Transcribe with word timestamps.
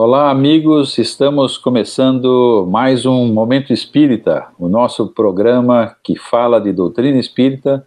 Olá, 0.00 0.30
amigos. 0.30 0.96
Estamos 0.96 1.58
começando 1.58 2.64
mais 2.70 3.04
um 3.04 3.26
Momento 3.32 3.72
Espírita, 3.72 4.46
o 4.56 4.68
nosso 4.68 5.08
programa 5.08 5.96
que 6.04 6.16
fala 6.16 6.60
de 6.60 6.72
doutrina 6.72 7.18
espírita 7.18 7.84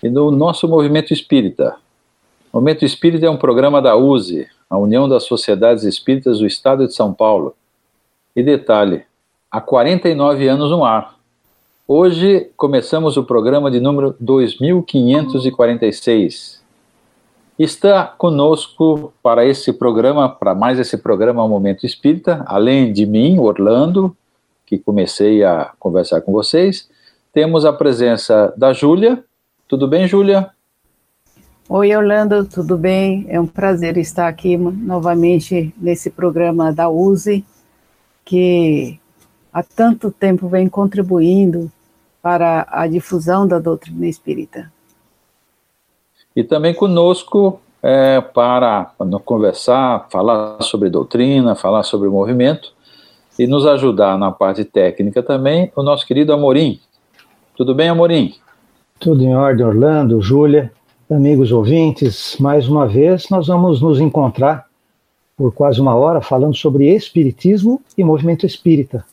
e 0.00 0.08
do 0.08 0.30
nosso 0.30 0.68
movimento 0.68 1.12
espírita. 1.12 1.74
O 2.52 2.58
Momento 2.58 2.84
Espírita 2.84 3.26
é 3.26 3.30
um 3.30 3.36
programa 3.36 3.82
da 3.82 3.96
USE, 3.96 4.46
a 4.70 4.78
União 4.78 5.08
das 5.08 5.24
Sociedades 5.24 5.82
Espíritas 5.82 6.38
do 6.38 6.46
Estado 6.46 6.86
de 6.86 6.94
São 6.94 7.12
Paulo. 7.12 7.56
E 8.36 8.44
detalhe, 8.44 9.02
há 9.50 9.60
49 9.60 10.46
anos 10.46 10.70
no 10.70 10.84
ar. 10.84 11.16
Hoje 11.84 12.48
começamos 12.56 13.16
o 13.16 13.24
programa 13.24 13.72
de 13.72 13.80
número 13.80 14.14
2546 14.20 16.59
Está 17.62 18.06
conosco 18.06 19.12
para 19.22 19.44
esse 19.44 19.70
programa, 19.70 20.30
para 20.30 20.54
mais 20.54 20.78
esse 20.78 20.96
programa 20.96 21.46
Momento 21.46 21.84
Espírita, 21.84 22.42
além 22.46 22.90
de 22.90 23.04
mim, 23.04 23.38
Orlando, 23.38 24.16
que 24.64 24.78
comecei 24.78 25.44
a 25.44 25.70
conversar 25.78 26.22
com 26.22 26.32
vocês, 26.32 26.88
temos 27.34 27.66
a 27.66 27.72
presença 27.74 28.50
da 28.56 28.72
Júlia. 28.72 29.22
Tudo 29.68 29.86
bem, 29.86 30.08
Júlia? 30.08 30.48
Oi, 31.68 31.94
Orlando, 31.94 32.46
tudo 32.46 32.78
bem? 32.78 33.26
É 33.28 33.38
um 33.38 33.46
prazer 33.46 33.98
estar 33.98 34.26
aqui 34.26 34.56
novamente 34.56 35.74
nesse 35.76 36.08
programa 36.08 36.72
da 36.72 36.88
USE, 36.88 37.44
que 38.24 38.98
há 39.52 39.62
tanto 39.62 40.10
tempo 40.10 40.48
vem 40.48 40.66
contribuindo 40.66 41.70
para 42.22 42.66
a 42.70 42.86
difusão 42.86 43.46
da 43.46 43.58
doutrina 43.58 44.06
espírita 44.06 44.72
e 46.34 46.44
também 46.44 46.74
conosco 46.74 47.60
é, 47.82 48.20
para 48.20 48.92
conversar, 49.24 50.06
falar 50.10 50.62
sobre 50.62 50.90
doutrina, 50.90 51.54
falar 51.54 51.82
sobre 51.82 52.08
movimento 52.08 52.72
e 53.38 53.46
nos 53.46 53.66
ajudar 53.66 54.18
na 54.18 54.30
parte 54.30 54.64
técnica 54.64 55.22
também 55.22 55.72
o 55.74 55.82
nosso 55.82 56.06
querido 56.06 56.32
Amorim. 56.32 56.80
Tudo 57.56 57.74
bem, 57.74 57.88
Amorim? 57.88 58.34
Tudo 58.98 59.22
em 59.22 59.34
ordem, 59.34 59.64
Orlando, 59.64 60.20
Júlia, 60.20 60.72
amigos 61.10 61.50
ouvintes. 61.50 62.36
Mais 62.38 62.68
uma 62.68 62.86
vez 62.86 63.28
nós 63.30 63.46
vamos 63.46 63.80
nos 63.80 63.98
encontrar 63.98 64.66
por 65.36 65.52
quase 65.52 65.80
uma 65.80 65.94
hora 65.94 66.20
falando 66.20 66.54
sobre 66.54 66.94
espiritismo 66.94 67.80
e 67.96 68.04
movimento 68.04 68.44
espírita 68.44 69.04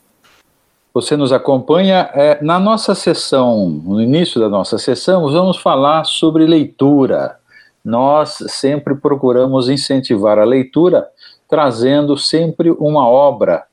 você 0.94 1.16
nos 1.16 1.32
acompanha. 1.32 2.10
É, 2.14 2.44
na 2.44 2.60
nossa 2.60 2.96
sessão, 2.96 3.70
no 3.70 4.02
início 4.02 4.40
da 4.40 4.50
nossa 4.50 4.78
sessão, 4.78 5.30
vamos 5.32 5.58
falar 5.58 6.04
sobre 6.06 6.46
leitura. 6.46 7.38
Nós 7.84 8.38
sempre 8.48 8.96
procuramos 8.96 9.70
incentivar 9.70 10.40
a 10.40 10.44
leitura, 10.44 11.08
trazendo 11.48 12.18
sempre 12.18 12.70
uma 12.72 13.08
obra 13.08 13.64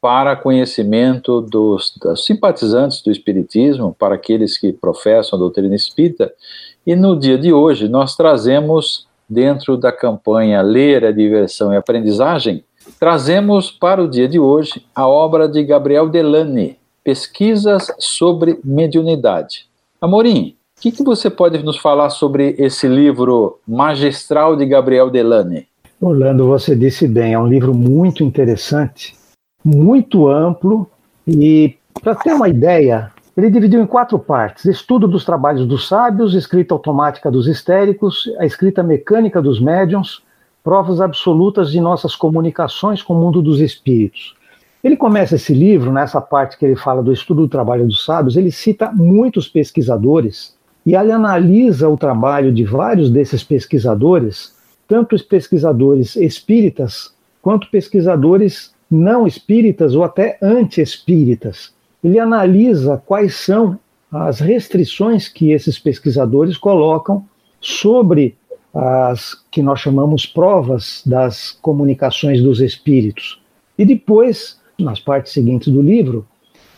para 0.00 0.36
conhecimento 0.36 1.40
dos, 1.40 1.94
dos 1.98 2.26
simpatizantes 2.26 3.00
do 3.02 3.10
Espiritismo, 3.10 3.96
para 3.98 4.16
aqueles 4.16 4.58
que 4.58 4.70
professam 4.70 5.38
a 5.38 5.40
doutrina 5.40 5.74
espírita. 5.74 6.30
E 6.86 6.94
no 6.94 7.18
dia 7.18 7.38
de 7.38 7.54
hoje, 7.54 7.88
nós 7.88 8.14
trazemos, 8.14 9.06
dentro 9.26 9.78
da 9.78 9.90
campanha 9.90 10.60
Ler 10.60 11.06
a 11.06 11.10
Diversão 11.10 11.72
e 11.72 11.76
Aprendizagem, 11.78 12.62
trazemos 12.98 13.70
para 13.70 14.02
o 14.02 14.08
dia 14.08 14.28
de 14.28 14.38
hoje 14.38 14.84
a 14.94 15.06
obra 15.06 15.48
de 15.48 15.62
Gabriel 15.62 16.08
Delane, 16.08 16.78
Pesquisas 17.02 17.92
sobre 17.98 18.58
Mediunidade. 18.64 19.66
Amorim, 20.00 20.56
o 20.76 20.80
que, 20.80 20.90
que, 20.90 21.02
você 21.02 21.30
pode 21.30 21.62
nos 21.62 21.78
falar 21.78 22.10
sobre 22.10 22.54
esse 22.58 22.88
livro 22.88 23.58
magistral 23.66 24.56
de 24.56 24.66
Gabriel 24.66 25.10
Delane? 25.10 25.66
Orlando, 26.00 26.46
você 26.46 26.74
disse 26.74 27.06
bem, 27.06 27.32
é 27.32 27.38
um 27.38 27.46
livro 27.46 27.74
muito 27.74 28.22
interessante, 28.22 29.14
muito 29.64 30.28
amplo 30.28 30.86
e, 31.26 31.76
para 32.02 32.14
ter 32.14 32.32
uma 32.32 32.48
ideia, 32.48 33.10
ele 33.36 33.50
dividiu 33.50 33.80
em 33.80 33.86
quatro 33.86 34.18
partes: 34.18 34.64
estudo 34.64 35.08
dos 35.08 35.24
trabalhos 35.24 35.66
dos 35.66 35.88
sábios, 35.88 36.34
escrita 36.34 36.74
automática 36.74 37.30
dos 37.30 37.46
histéricos, 37.46 38.30
a 38.38 38.46
escrita 38.46 38.82
mecânica 38.82 39.40
dos 39.40 39.60
médiums, 39.60 40.22
provas 40.64 40.98
absolutas 40.98 41.70
de 41.70 41.78
nossas 41.78 42.16
comunicações 42.16 43.02
com 43.02 43.12
o 43.12 43.20
mundo 43.20 43.42
dos 43.42 43.60
espíritos. 43.60 44.34
Ele 44.82 44.96
começa 44.96 45.36
esse 45.36 45.52
livro, 45.52 45.92
nessa 45.92 46.22
parte 46.22 46.58
que 46.58 46.64
ele 46.64 46.74
fala 46.74 47.02
do 47.02 47.12
estudo 47.12 47.42
do 47.42 47.48
trabalho 47.48 47.86
dos 47.86 48.04
sábios, 48.04 48.36
ele 48.36 48.50
cita 48.50 48.90
muitos 48.90 49.46
pesquisadores 49.46 50.56
e 50.86 50.96
ele 50.96 51.12
analisa 51.12 51.88
o 51.88 51.96
trabalho 51.96 52.50
de 52.50 52.64
vários 52.64 53.10
desses 53.10 53.44
pesquisadores, 53.44 54.54
tanto 54.88 55.14
os 55.14 55.22
pesquisadores 55.22 56.16
espíritas 56.16 57.14
quanto 57.42 57.70
pesquisadores 57.70 58.74
não 58.90 59.26
espíritas 59.26 59.94
ou 59.94 60.02
até 60.02 60.38
anti-espíritas. 60.40 61.74
Ele 62.02 62.18
analisa 62.18 63.02
quais 63.04 63.34
são 63.34 63.78
as 64.10 64.40
restrições 64.40 65.28
que 65.28 65.50
esses 65.50 65.78
pesquisadores 65.78 66.56
colocam 66.56 67.24
sobre 67.60 68.36
as 68.74 69.36
que 69.50 69.62
nós 69.62 69.78
chamamos 69.78 70.26
provas 70.26 71.02
das 71.06 71.52
comunicações 71.62 72.42
dos 72.42 72.60
espíritos. 72.60 73.40
E 73.78 73.84
depois, 73.84 74.58
nas 74.78 74.98
partes 74.98 75.32
seguintes 75.32 75.72
do 75.72 75.80
livro, 75.80 76.26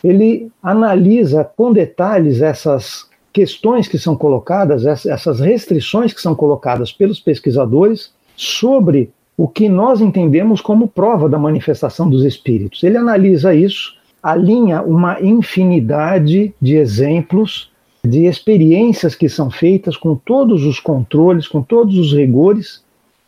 ele 0.03 0.51
analisa 0.61 1.43
com 1.43 1.73
detalhes 1.73 2.41
essas 2.41 3.07
questões 3.33 3.87
que 3.87 3.97
são 3.97 4.15
colocadas, 4.15 4.85
essas 4.85 5.39
restrições 5.39 6.13
que 6.13 6.21
são 6.21 6.35
colocadas 6.35 6.91
pelos 6.91 7.19
pesquisadores 7.19 8.11
sobre 8.35 9.11
o 9.35 9.47
que 9.47 9.69
nós 9.69 10.01
entendemos 10.01 10.61
como 10.61 10.87
prova 10.87 11.29
da 11.29 11.37
manifestação 11.37 12.09
dos 12.09 12.25
espíritos. 12.25 12.83
Ele 12.83 12.97
analisa 12.97 13.53
isso, 13.53 13.95
alinha 14.21 14.81
uma 14.81 15.21
infinidade 15.21 16.53
de 16.59 16.75
exemplos 16.75 17.71
de 18.03 18.25
experiências 18.25 19.15
que 19.15 19.27
são 19.27 19.49
feitas 19.49 19.97
com 19.97 20.15
todos 20.15 20.63
os 20.63 20.79
controles, 20.79 21.47
com 21.47 21.61
todos 21.61 21.97
os 21.97 22.13
rigores, 22.13 22.83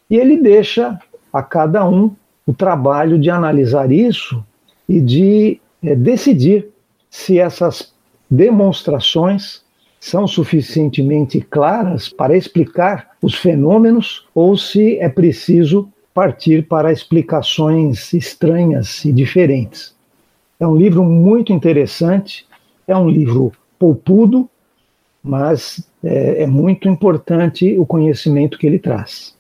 e 0.10 0.16
ele 0.16 0.38
deixa 0.38 1.00
a 1.32 1.44
cada 1.44 1.88
um 1.88 2.12
o 2.46 2.54
trabalho 2.54 3.20
de 3.20 3.30
analisar 3.30 3.92
isso 3.92 4.44
e 4.88 5.00
de 5.00 5.60
é, 5.84 5.96
decidir 5.96 6.68
se 7.10 7.38
essas 7.38 7.94
demonstrações 8.30 9.62
são 10.00 10.28
suficientemente 10.28 11.42
claras 11.42 12.10
para 12.10 12.38
explicar 12.38 13.12
os 13.22 13.36
fenômenos 13.36 14.26
ou 14.34 14.58
se 14.58 14.98
é 14.98 15.10
preciso 15.10 15.90
partir 16.14 16.68
para 16.68 16.92
explicações 16.92 18.14
estranhas 18.14 19.04
e 19.06 19.12
diferentes. 19.12 19.94
É 20.60 20.68
um 20.68 20.76
livro 20.76 21.04
muito 21.04 21.54
interessante, 21.54 22.46
é 22.88 22.96
um 22.96 23.10
livro 23.10 23.52
poupudo, 23.78 24.50
mas 25.24 25.84
é, 26.04 26.44
é 26.44 26.48
muito 26.48 26.88
importante 26.88 27.78
o 27.78 27.86
conhecimento 27.86 28.58
que 28.58 28.68
ele 28.68 28.80
traz. 28.80 29.36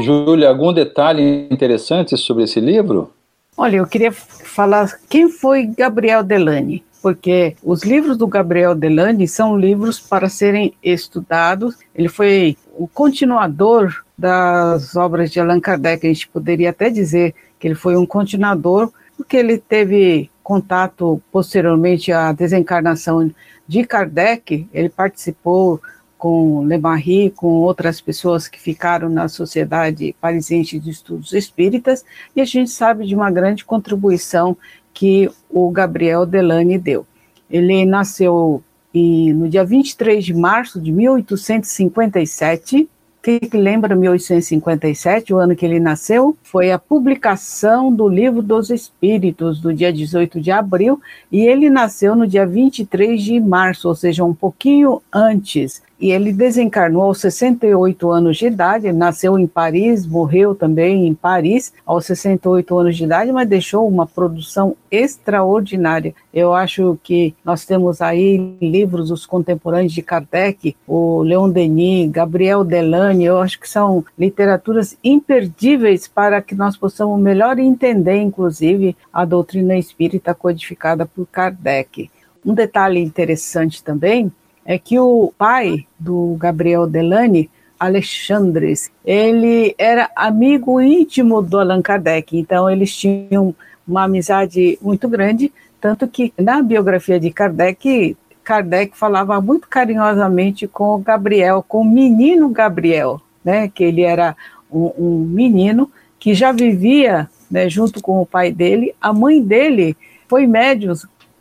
Júlia, 0.00 0.48
algum 0.48 0.72
detalhe 0.72 1.46
interessante 1.50 2.16
sobre 2.16 2.44
esse 2.44 2.60
livro? 2.60 3.12
Olha, 3.56 3.76
eu 3.76 3.86
queria 3.86 4.10
falar 4.10 4.98
quem 5.08 5.28
foi 5.28 5.66
Gabriel 5.66 6.24
Delane, 6.24 6.84
porque 7.00 7.54
os 7.62 7.82
livros 7.84 8.16
do 8.16 8.26
Gabriel 8.26 8.74
Delane 8.74 9.28
são 9.28 9.56
livros 9.56 10.00
para 10.00 10.28
serem 10.28 10.72
estudados. 10.82 11.76
Ele 11.94 12.08
foi 12.08 12.56
o 12.76 12.88
continuador 12.88 14.04
das 14.18 14.96
obras 14.96 15.30
de 15.30 15.38
Allan 15.38 15.60
Kardec. 15.60 16.04
A 16.04 16.12
gente 16.12 16.28
poderia 16.28 16.70
até 16.70 16.90
dizer 16.90 17.34
que 17.60 17.68
ele 17.68 17.74
foi 17.74 17.96
um 17.96 18.06
continuador, 18.06 18.90
porque 19.16 19.36
ele 19.36 19.58
teve 19.58 20.30
contato 20.42 21.22
posteriormente 21.30 22.10
à 22.10 22.32
desencarnação 22.32 23.30
de 23.66 23.84
Kardec, 23.84 24.68
ele 24.72 24.88
participou 24.88 25.80
com 26.16 26.66
Le 26.66 26.78
Marie, 26.78 27.30
com 27.30 27.48
outras 27.48 28.00
pessoas 28.00 28.48
que 28.48 28.58
ficaram 28.58 29.10
na 29.10 29.28
Sociedade 29.28 30.16
Parisiense 30.20 30.78
de 30.78 30.90
Estudos 30.90 31.32
Espíritas, 31.32 32.04
e 32.34 32.40
a 32.40 32.44
gente 32.44 32.70
sabe 32.70 33.06
de 33.06 33.14
uma 33.14 33.30
grande 33.30 33.64
contribuição 33.64 34.56
que 34.92 35.30
o 35.50 35.70
Gabriel 35.70 36.24
Delane 36.24 36.78
deu. 36.78 37.06
Ele 37.50 37.84
nasceu 37.84 38.62
em, 38.94 39.32
no 39.32 39.48
dia 39.48 39.64
23 39.64 40.24
de 40.24 40.32
março 40.32 40.80
de 40.80 40.92
1857, 40.92 42.88
que, 43.24 43.40
que 43.40 43.56
lembra 43.56 43.96
1857, 43.96 45.32
o 45.32 45.38
ano 45.38 45.56
que 45.56 45.64
ele 45.64 45.80
nasceu? 45.80 46.36
Foi 46.42 46.70
a 46.70 46.78
publicação 46.78 47.90
do 47.90 48.06
Livro 48.06 48.42
dos 48.42 48.68
Espíritos, 48.68 49.58
do 49.58 49.72
dia 49.72 49.90
18 49.90 50.42
de 50.42 50.50
abril, 50.50 51.00
e 51.32 51.40
ele 51.40 51.70
nasceu 51.70 52.14
no 52.14 52.26
dia 52.26 52.46
23 52.46 53.22
de 53.22 53.40
março, 53.40 53.88
ou 53.88 53.94
seja, 53.94 54.22
um 54.22 54.34
pouquinho 54.34 55.00
antes 55.10 55.82
e 56.00 56.10
ele 56.10 56.32
desencarnou 56.32 57.02
aos 57.02 57.20
68 57.20 58.10
anos 58.10 58.36
de 58.36 58.46
idade, 58.46 58.92
nasceu 58.92 59.38
em 59.38 59.46
Paris, 59.46 60.06
morreu 60.06 60.54
também 60.54 61.06
em 61.06 61.14
Paris 61.14 61.72
aos 61.86 62.06
68 62.06 62.78
anos 62.78 62.96
de 62.96 63.04
idade, 63.04 63.32
mas 63.32 63.48
deixou 63.48 63.86
uma 63.86 64.06
produção 64.06 64.76
extraordinária. 64.90 66.14
Eu 66.32 66.52
acho 66.52 66.98
que 67.02 67.34
nós 67.44 67.64
temos 67.64 68.00
aí 68.00 68.56
livros 68.60 69.08
dos 69.08 69.24
contemporâneos 69.24 69.92
de 69.92 70.02
Kardec, 70.02 70.76
o 70.86 71.22
Leon 71.22 71.48
Denis, 71.48 72.10
Gabriel 72.10 72.64
Delane, 72.64 73.24
eu 73.24 73.38
acho 73.38 73.60
que 73.60 73.68
são 73.68 74.04
literaturas 74.18 74.96
imperdíveis 75.02 76.08
para 76.08 76.42
que 76.42 76.54
nós 76.54 76.76
possamos 76.76 77.20
melhor 77.20 77.58
entender, 77.58 78.16
inclusive, 78.16 78.96
a 79.12 79.24
doutrina 79.24 79.76
espírita 79.76 80.34
codificada 80.34 81.06
por 81.06 81.26
Kardec. 81.26 82.10
Um 82.44 82.52
detalhe 82.52 83.00
interessante 83.00 83.82
também 83.82 84.30
é 84.64 84.78
que 84.78 84.98
o 84.98 85.32
pai 85.36 85.86
do 85.98 86.36
Gabriel 86.38 86.86
Delane, 86.86 87.50
Alexandres, 87.78 88.90
ele 89.04 89.74
era 89.76 90.10
amigo 90.16 90.80
íntimo 90.80 91.42
do 91.42 91.58
Allan 91.58 91.82
Kardec, 91.82 92.38
então 92.38 92.70
eles 92.70 92.96
tinham 92.96 93.54
uma 93.86 94.04
amizade 94.04 94.78
muito 94.80 95.08
grande, 95.08 95.52
tanto 95.80 96.08
que 96.08 96.32
na 96.38 96.62
biografia 96.62 97.20
de 97.20 97.30
Kardec, 97.30 98.16
Kardec 98.42 98.96
falava 98.96 99.40
muito 99.40 99.68
carinhosamente 99.68 100.66
com 100.66 100.94
o 100.94 100.98
Gabriel, 100.98 101.64
com 101.66 101.82
o 101.82 101.84
menino 101.84 102.48
Gabriel, 102.48 103.20
né, 103.44 103.68
que 103.68 103.84
ele 103.84 104.02
era 104.02 104.34
um, 104.72 104.92
um 104.96 105.18
menino 105.18 105.90
que 106.18 106.32
já 106.32 106.52
vivia 106.52 107.28
né, 107.50 107.68
junto 107.68 108.00
com 108.00 108.20
o 108.22 108.26
pai 108.26 108.50
dele, 108.50 108.94
a 109.00 109.12
mãe 109.12 109.42
dele 109.42 109.94
foi 110.26 110.46
médium 110.46 110.94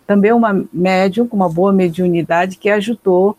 também 0.06 0.32
uma 0.32 0.64
médium 0.72 1.28
com 1.28 1.36
uma 1.36 1.50
boa 1.50 1.72
mediunidade 1.72 2.58
que 2.58 2.70
ajudou. 2.70 3.38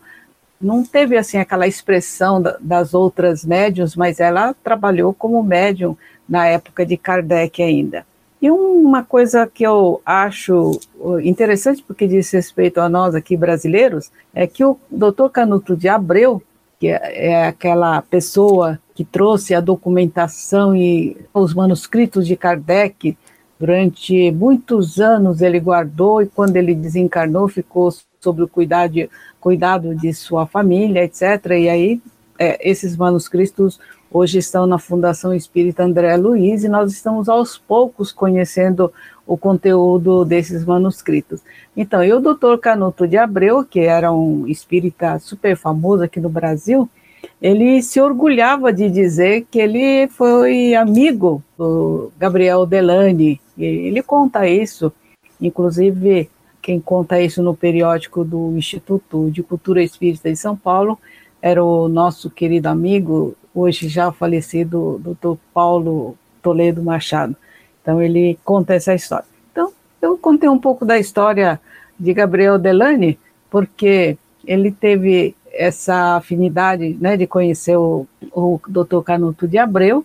Não 0.59 0.83
teve 0.83 1.17
assim 1.17 1.37
aquela 1.37 1.67
expressão 1.67 2.41
da, 2.41 2.57
das 2.59 2.93
outras 2.93 3.45
médiums, 3.45 3.95
mas 3.95 4.19
ela 4.19 4.55
trabalhou 4.63 5.13
como 5.13 5.43
médium 5.43 5.97
na 6.27 6.47
época 6.47 6.85
de 6.85 6.97
Kardec 6.97 7.61
ainda. 7.61 8.05
E 8.41 8.51
uma 8.51 9.03
coisa 9.03 9.47
que 9.47 9.63
eu 9.63 10.01
acho 10.05 10.79
interessante, 11.23 11.81
porque 11.81 12.07
diz 12.07 12.29
respeito 12.31 12.79
a 12.79 12.89
nós 12.89 13.15
aqui 13.15 13.35
brasileiros, 13.35 14.11
é 14.33 14.45
que 14.45 14.63
o 14.63 14.77
doutor 14.91 15.29
Canuto 15.29 15.75
de 15.75 15.87
Abreu, 15.87 16.43
que 16.79 16.87
é, 16.87 17.29
é 17.29 17.47
aquela 17.47 18.01
pessoa 18.03 18.79
que 18.93 19.03
trouxe 19.03 19.55
a 19.55 19.59
documentação 19.59 20.75
e 20.75 21.17
os 21.33 21.53
manuscritos 21.53 22.27
de 22.27 22.35
Kardec 22.35 23.17
Durante 23.59 24.31
muitos 24.31 24.99
anos 24.99 25.41
ele 25.41 25.59
guardou 25.59 26.21
e 26.21 26.27
quando 26.27 26.57
ele 26.57 26.75
desencarnou 26.75 27.47
ficou 27.47 27.89
sob 28.19 28.43
o 28.43 28.47
cuidado, 28.47 29.09
cuidado 29.39 29.95
de 29.95 30.13
sua 30.13 30.45
família, 30.45 31.03
etc. 31.03 31.51
E 31.51 31.69
aí 31.69 32.01
é, 32.37 32.69
esses 32.69 32.97
manuscritos 32.97 33.79
hoje 34.11 34.39
estão 34.39 34.65
na 34.65 34.77
Fundação 34.77 35.33
Espírita 35.33 35.83
André 35.83 36.15
Luiz 36.17 36.63
e 36.63 36.69
nós 36.69 36.91
estamos 36.91 37.29
aos 37.29 37.57
poucos 37.57 38.11
conhecendo 38.11 38.91
o 39.25 39.37
conteúdo 39.37 40.23
desses 40.23 40.63
manuscritos. 40.63 41.41
Então, 41.75 42.03
e 42.03 42.13
o 42.13 42.19
doutor 42.19 42.59
Canuto 42.59 43.07
de 43.07 43.17
Abreu, 43.17 43.63
que 43.63 43.79
era 43.79 44.11
um 44.11 44.47
espírita 44.47 45.17
super 45.19 45.57
famoso 45.57 46.03
aqui 46.03 46.19
no 46.19 46.29
Brasil, 46.29 46.89
ele 47.41 47.81
se 47.81 47.99
orgulhava 47.99 48.71
de 48.71 48.89
dizer 48.89 49.45
que 49.49 49.59
ele 49.59 50.07
foi 50.09 50.75
amigo 50.75 51.43
do 51.57 52.11
Gabriel 52.17 52.65
Delane. 52.65 53.41
Ele 53.57 54.01
conta 54.03 54.47
isso, 54.47 54.91
inclusive 55.39 56.29
quem 56.61 56.79
conta 56.79 57.21
isso 57.21 57.43
no 57.43 57.55
periódico 57.55 58.23
do 58.23 58.57
Instituto 58.57 59.29
de 59.29 59.43
Cultura 59.43 59.83
Espírita 59.83 60.31
de 60.31 60.35
São 60.35 60.55
Paulo 60.55 60.97
era 61.45 61.63
o 61.63 61.87
nosso 61.87 62.27
querido 62.27 62.67
amigo, 62.67 63.35
hoje 63.53 63.87
já 63.87 64.11
falecido, 64.11 64.99
Dr. 65.03 65.37
Paulo 65.53 66.17
Toledo 66.41 66.81
Machado. 66.81 67.35
Então 67.79 68.01
ele 68.01 68.39
conta 68.43 68.73
essa 68.73 68.95
história. 68.95 69.27
Então 69.51 69.71
eu 70.01 70.17
contei 70.17 70.49
um 70.49 70.57
pouco 70.57 70.83
da 70.83 70.97
história 70.97 71.61
de 71.99 72.11
Gabriel 72.15 72.57
Delane, 72.57 73.19
porque 73.47 74.17
ele 74.43 74.71
teve 74.71 75.35
essa 75.53 76.15
afinidade 76.15 76.97
né, 76.99 77.15
de 77.15 77.27
conhecer 77.27 77.77
o, 77.77 78.07
o 78.31 78.59
Dr. 78.67 79.01
Canuto 79.03 79.47
de 79.47 79.59
Abreu, 79.59 80.03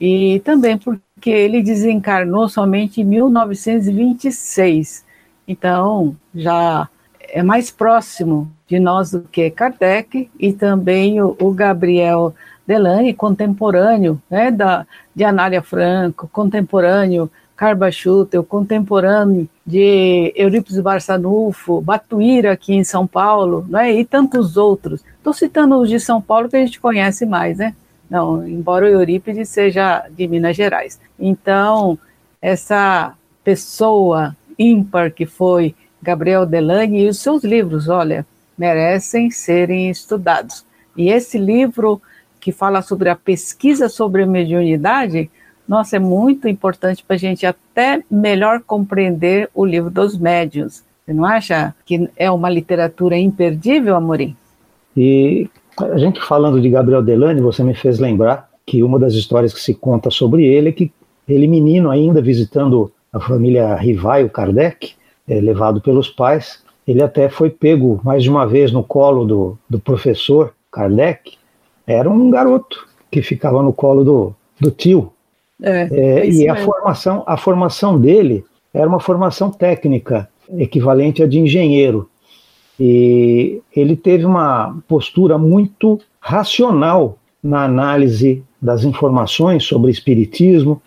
e 0.00 0.40
também 0.40 0.76
porque 0.76 1.00
ele 1.28 1.62
desencarnou 1.62 2.48
somente 2.48 3.00
em 3.00 3.04
1926. 3.04 5.04
Então, 5.46 6.16
já 6.34 6.88
é 7.20 7.42
mais 7.42 7.70
próximo 7.70 8.50
de 8.66 8.78
nós 8.78 9.10
do 9.10 9.22
que 9.22 9.50
Kardec 9.50 10.30
e 10.38 10.52
também 10.52 11.20
o, 11.20 11.36
o 11.40 11.52
Gabriel 11.52 12.34
Delane, 12.66 13.12
contemporâneo 13.12 14.20
né, 14.30 14.50
da, 14.50 14.86
de 15.14 15.24
Anália 15.24 15.60
Franco, 15.60 16.28
contemporâneo 16.28 17.30
Carbachuta, 17.56 18.40
o 18.40 18.44
contemporâneo 18.44 19.48
de 19.66 20.32
Eurípides 20.34 20.80
Barçanufo, 20.80 21.80
Batuíra 21.80 22.52
aqui 22.52 22.72
em 22.72 22.84
São 22.84 23.06
Paulo, 23.06 23.66
né, 23.68 23.92
e 23.92 24.04
tantos 24.04 24.56
outros. 24.56 25.04
Estou 25.18 25.34
citando 25.34 25.76
os 25.76 25.88
de 25.88 26.00
São 26.00 26.22
Paulo 26.22 26.48
que 26.48 26.56
a 26.56 26.64
gente 26.64 26.80
conhece 26.80 27.26
mais, 27.26 27.58
né? 27.58 27.74
Não, 28.10 28.46
embora 28.46 28.86
o 28.86 28.88
Eurípides 28.88 29.48
seja 29.48 30.04
de 30.10 30.26
Minas 30.26 30.56
Gerais. 30.56 31.00
Então, 31.18 31.96
essa 32.42 33.14
pessoa 33.44 34.36
ímpar 34.58 35.12
que 35.12 35.24
foi 35.24 35.74
Gabriel 36.02 36.44
Delane 36.44 37.04
e 37.04 37.08
os 37.08 37.20
seus 37.20 37.44
livros, 37.44 37.88
olha, 37.88 38.26
merecem 38.58 39.30
serem 39.30 39.88
estudados. 39.88 40.64
E 40.96 41.08
esse 41.08 41.38
livro 41.38 42.02
que 42.40 42.50
fala 42.50 42.82
sobre 42.82 43.08
a 43.08 43.14
pesquisa 43.14 43.88
sobre 43.88 44.24
a 44.24 44.26
mediunidade, 44.26 45.30
nossa, 45.68 45.96
é 45.96 46.00
muito 46.00 46.48
importante 46.48 47.04
para 47.04 47.14
a 47.14 47.18
gente 47.18 47.46
até 47.46 48.02
melhor 48.10 48.60
compreender 48.60 49.48
o 49.54 49.64
livro 49.64 49.90
dos 49.90 50.18
médiuns. 50.18 50.82
Você 51.04 51.12
não 51.12 51.24
acha 51.24 51.74
que 51.84 52.10
é 52.16 52.30
uma 52.30 52.50
literatura 52.50 53.16
imperdível, 53.16 53.94
Amorim? 53.94 54.36
E 54.96 55.48
a 55.78 55.98
gente 55.98 56.20
falando 56.20 56.60
de 56.60 56.68
Gabriel 56.68 57.02
Delane, 57.02 57.40
você 57.40 57.62
me 57.62 57.74
fez 57.74 57.98
lembrar 57.98 58.48
que 58.66 58.82
uma 58.82 58.98
das 58.98 59.14
histórias 59.14 59.52
que 59.52 59.60
se 59.60 59.74
conta 59.74 60.10
sobre 60.10 60.44
ele 60.44 60.68
é 60.68 60.72
que 60.72 60.92
ele, 61.28 61.46
menino 61.46 61.90
ainda, 61.90 62.20
visitando 62.20 62.92
a 63.12 63.20
família 63.20 63.74
Rivaio 63.74 64.28
Kardec, 64.28 64.92
é, 65.28 65.40
levado 65.40 65.80
pelos 65.80 66.08
pais, 66.08 66.62
ele 66.86 67.02
até 67.02 67.28
foi 67.28 67.50
pego 67.50 68.00
mais 68.02 68.22
de 68.22 68.30
uma 68.30 68.46
vez 68.46 68.72
no 68.72 68.82
colo 68.82 69.24
do, 69.24 69.58
do 69.68 69.78
professor 69.78 70.52
Kardec. 70.72 71.34
Era 71.86 72.10
um 72.10 72.30
garoto 72.30 72.86
que 73.10 73.22
ficava 73.22 73.62
no 73.62 73.72
colo 73.72 74.04
do, 74.04 74.34
do 74.60 74.70
tio, 74.70 75.12
é, 75.62 75.88
é, 75.90 76.26
e 76.26 76.48
a 76.48 76.56
formação, 76.56 77.22
a 77.26 77.36
formação 77.36 78.00
dele 78.00 78.44
era 78.72 78.88
uma 78.88 79.00
formação 79.00 79.50
técnica, 79.50 80.28
equivalente 80.56 81.22
a 81.22 81.26
de 81.26 81.38
engenheiro. 81.38 82.08
E 82.80 83.60
ele 83.76 83.94
teve 83.94 84.24
uma 84.24 84.82
postura 84.88 85.36
muito 85.36 86.00
racional 86.18 87.18
na 87.42 87.64
análise 87.64 88.42
das 88.60 88.84
informações 88.84 89.64
sobre 89.64 89.90
espiritismo, 89.90 90.80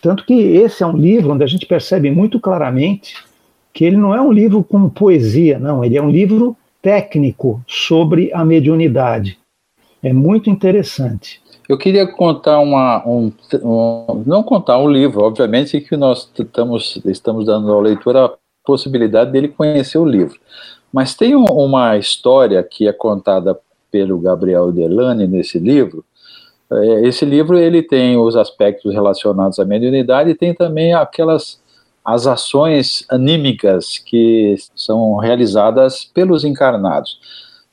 tanto 0.00 0.24
que 0.24 0.34
esse 0.34 0.82
é 0.82 0.86
um 0.86 0.96
livro 0.96 1.32
onde 1.32 1.42
a 1.42 1.46
gente 1.46 1.66
percebe 1.66 2.10
muito 2.10 2.38
claramente 2.38 3.16
que 3.72 3.84
ele 3.84 3.96
não 3.96 4.14
é 4.14 4.20
um 4.20 4.30
livro 4.30 4.62
com 4.62 4.88
poesia, 4.88 5.58
não, 5.58 5.84
ele 5.84 5.96
é 5.96 6.02
um 6.02 6.10
livro 6.10 6.56
técnico 6.80 7.60
sobre 7.66 8.30
a 8.32 8.44
mediunidade. 8.44 9.38
É 10.00 10.12
muito 10.12 10.48
interessante. 10.48 11.42
Eu 11.68 11.78
queria 11.78 12.06
contar 12.06 12.60
uma, 12.60 13.02
um, 13.08 13.32
um, 13.62 14.22
não 14.26 14.42
contar 14.42 14.78
um 14.78 14.88
livro, 14.88 15.24
obviamente 15.24 15.80
que 15.80 15.96
nós 15.96 16.30
estamos, 16.38 17.00
estamos 17.06 17.46
dando 17.46 17.72
ao 17.72 17.80
leitor 17.80 18.16
a 18.16 18.32
possibilidade 18.64 19.32
dele 19.32 19.48
conhecer 19.48 19.98
o 19.98 20.04
livro, 20.04 20.38
mas 20.94 21.14
tem 21.16 21.34
um, 21.34 21.44
uma 21.44 21.98
história 21.98 22.62
que 22.62 22.86
é 22.86 22.92
contada 22.92 23.58
pelo 23.90 24.18
Gabriel 24.20 24.70
Delane 24.70 25.26
nesse 25.26 25.58
livro. 25.58 26.04
É, 26.72 27.08
esse 27.08 27.24
livro 27.24 27.58
ele 27.58 27.82
tem 27.82 28.16
os 28.16 28.36
aspectos 28.36 28.94
relacionados 28.94 29.58
à 29.58 29.64
mediunidade 29.64 30.30
e 30.30 30.34
tem 30.34 30.54
também 30.54 30.94
aquelas 30.94 31.62
as 32.04 32.26
ações 32.26 33.04
anímicas 33.08 33.96
que 33.98 34.54
são 34.76 35.16
realizadas 35.16 36.04
pelos 36.04 36.44
encarnados. 36.44 37.18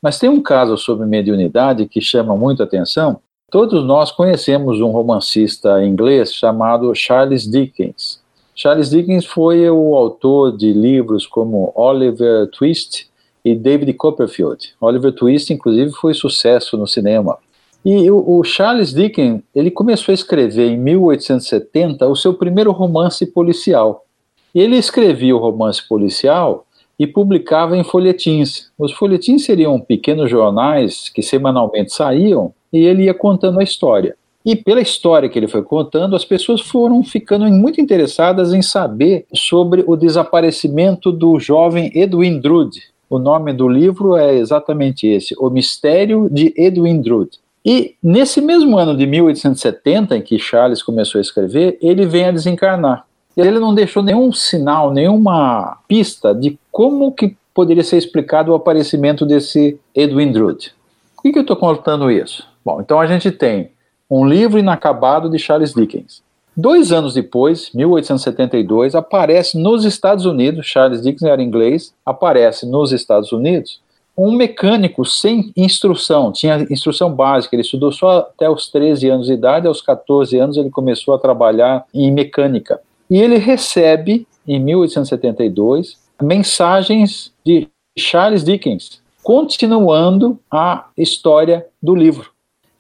Mas 0.02 0.18
tem 0.18 0.30
um 0.30 0.42
caso 0.42 0.78
sobre 0.78 1.06
mediunidade 1.06 1.86
que 1.86 2.00
chama 2.00 2.36
muito 2.36 2.64
atenção, 2.64 3.20
Todos 3.52 3.84
nós 3.84 4.12
conhecemos 4.12 4.80
um 4.80 4.92
romancista 4.92 5.84
inglês 5.84 6.34
chamado 6.34 6.96
Charles 6.96 7.44
Dickens. 7.44 8.22
Charles 8.56 8.90
Dickens 8.90 9.26
foi 9.26 9.70
o 9.70 9.94
autor 9.94 10.56
de 10.56 10.72
livros 10.72 11.28
como 11.28 11.70
Oliver 11.76 12.50
Twist 12.50 13.11
e 13.44 13.56
David 13.56 13.94
Copperfield. 13.94 14.74
Oliver 14.80 15.14
Twist, 15.14 15.52
inclusive, 15.52 15.92
foi 15.92 16.14
sucesso 16.14 16.78
no 16.78 16.88
cinema. 16.88 17.38
E 17.84 18.12
o, 18.12 18.44
Charles 18.44 18.94
Dickens, 18.94 19.42
ele 19.56 19.72
começou 19.72 20.12
a 20.12 20.16
escrever 20.16 20.70
em 20.70 20.78
1870 20.78 22.08
o 22.08 22.16
seu 22.16 22.34
primeiro 22.34 22.72
romance 22.72 23.26
policial. 23.26 24.06
Ele 24.54 24.78
escrevia 24.78 25.36
o 25.36 25.40
romance 25.40 25.88
policial 25.88 26.68
e 27.00 27.08
publicava 27.08 27.76
em 27.76 27.84
folhetins. 27.84 28.70
Os 28.78 28.92
folhetins 28.92 29.46
seriam 29.46 29.80
pequenos 29.80 30.30
jornais 30.30 31.10
que 31.10 31.24
semanalmente 31.24 31.92
saíam 31.92 32.54
e 32.72 32.86
ele 32.86 33.06
ia 33.06 33.14
contando 33.14 33.60
a 33.60 33.64
história. 33.64 34.16
E 34.46 34.56
pela 34.56 34.82
história 34.82 35.30
que 35.30 35.38
ele 35.38 35.48
foi 35.48 35.64
contando, 35.64 36.16
as 36.16 36.26
pessoas 36.26 36.62
foram 36.62 37.04
ficando 37.04 37.46
muito 37.46 37.80
interessadas 37.80 38.54
em 38.54 38.62
saber 38.62 39.26
sobre 39.34 39.84
o 39.88 39.96
desaparecimento 39.96 41.12
do 41.12 41.40
jovem 41.40 41.92
Edwin 41.96 42.40
Drood. 42.40 42.80
O 43.12 43.20
nome 43.20 43.52
do 43.52 43.68
livro 43.68 44.16
é 44.16 44.34
exatamente 44.34 45.06
esse, 45.06 45.36
O 45.38 45.50
Mistério 45.50 46.30
de 46.32 46.54
Edwin 46.56 47.02
Drood. 47.02 47.30
E 47.64 47.96
nesse 48.02 48.40
mesmo 48.40 48.78
ano 48.78 48.96
de 48.96 49.06
1870, 49.06 50.16
em 50.16 50.22
que 50.22 50.40
Charles 50.40 50.82
começou 50.82 51.20
a 51.20 51.22
escrever, 51.22 51.78
ele 51.82 52.06
vem 52.06 52.28
a 52.28 52.32
desencarnar. 52.32 53.06
Ele 53.36 53.60
não 53.60 53.76
deixou 53.76 54.02
nenhum 54.02 54.32
sinal, 54.32 54.94
nenhuma 54.94 55.78
pista 55.90 56.34
de 56.34 56.58
como 56.72 57.12
que 57.12 57.36
poderia 57.54 57.84
ser 57.84 57.98
explicado 57.98 58.54
o 58.54 58.56
aparecimento 58.56 59.26
desse 59.26 59.78
Edwin 59.94 60.32
Drood. 60.32 60.74
Por 61.18 61.24
que, 61.24 61.34
que 61.34 61.38
eu 61.38 61.42
estou 61.42 61.58
contando 61.58 62.10
isso? 62.10 62.48
Bom, 62.64 62.80
então 62.80 62.98
a 62.98 63.08
gente 63.08 63.30
tem 63.30 63.72
um 64.10 64.26
livro 64.26 64.58
inacabado 64.58 65.30
de 65.30 65.38
Charles 65.38 65.74
Dickens. 65.74 66.24
Dois 66.56 66.92
anos 66.92 67.14
depois, 67.14 67.72
1872, 67.74 68.94
aparece 68.94 69.58
nos 69.58 69.86
Estados 69.86 70.26
Unidos, 70.26 70.66
Charles 70.66 71.02
Dickens 71.02 71.24
era 71.24 71.42
inglês, 71.42 71.94
aparece 72.06 72.66
nos 72.66 72.92
Estados 72.92 73.32
Unidos 73.32 73.80
um 74.18 74.32
mecânico 74.32 75.06
sem 75.06 75.52
instrução, 75.56 76.32
tinha 76.32 76.66
instrução 76.70 77.14
básica, 77.14 77.56
ele 77.56 77.62
estudou 77.62 77.92
só 77.92 78.20
até 78.20 78.50
os 78.50 78.70
13 78.70 79.10
anos 79.10 79.28
de 79.28 79.34
idade, 79.34 79.68
aos 79.68 79.82
14 79.82 80.38
anos 80.38 80.58
ele 80.58 80.70
começou 80.70 81.14
a 81.14 81.20
trabalhar 81.20 81.86
em 81.94 82.12
mecânica. 82.12 82.80
E 83.10 83.20
ele 83.20 83.38
recebe, 83.38 84.28
em 84.48 84.60
1872, 84.60 85.98
mensagens 86.22 87.34
de 87.46 87.68
Charles 87.98 88.44
Dickens, 88.44 89.02
continuando 89.24 90.40
a 90.52 90.88
história 90.98 91.66
do 91.82 91.96
livro. 91.96 92.32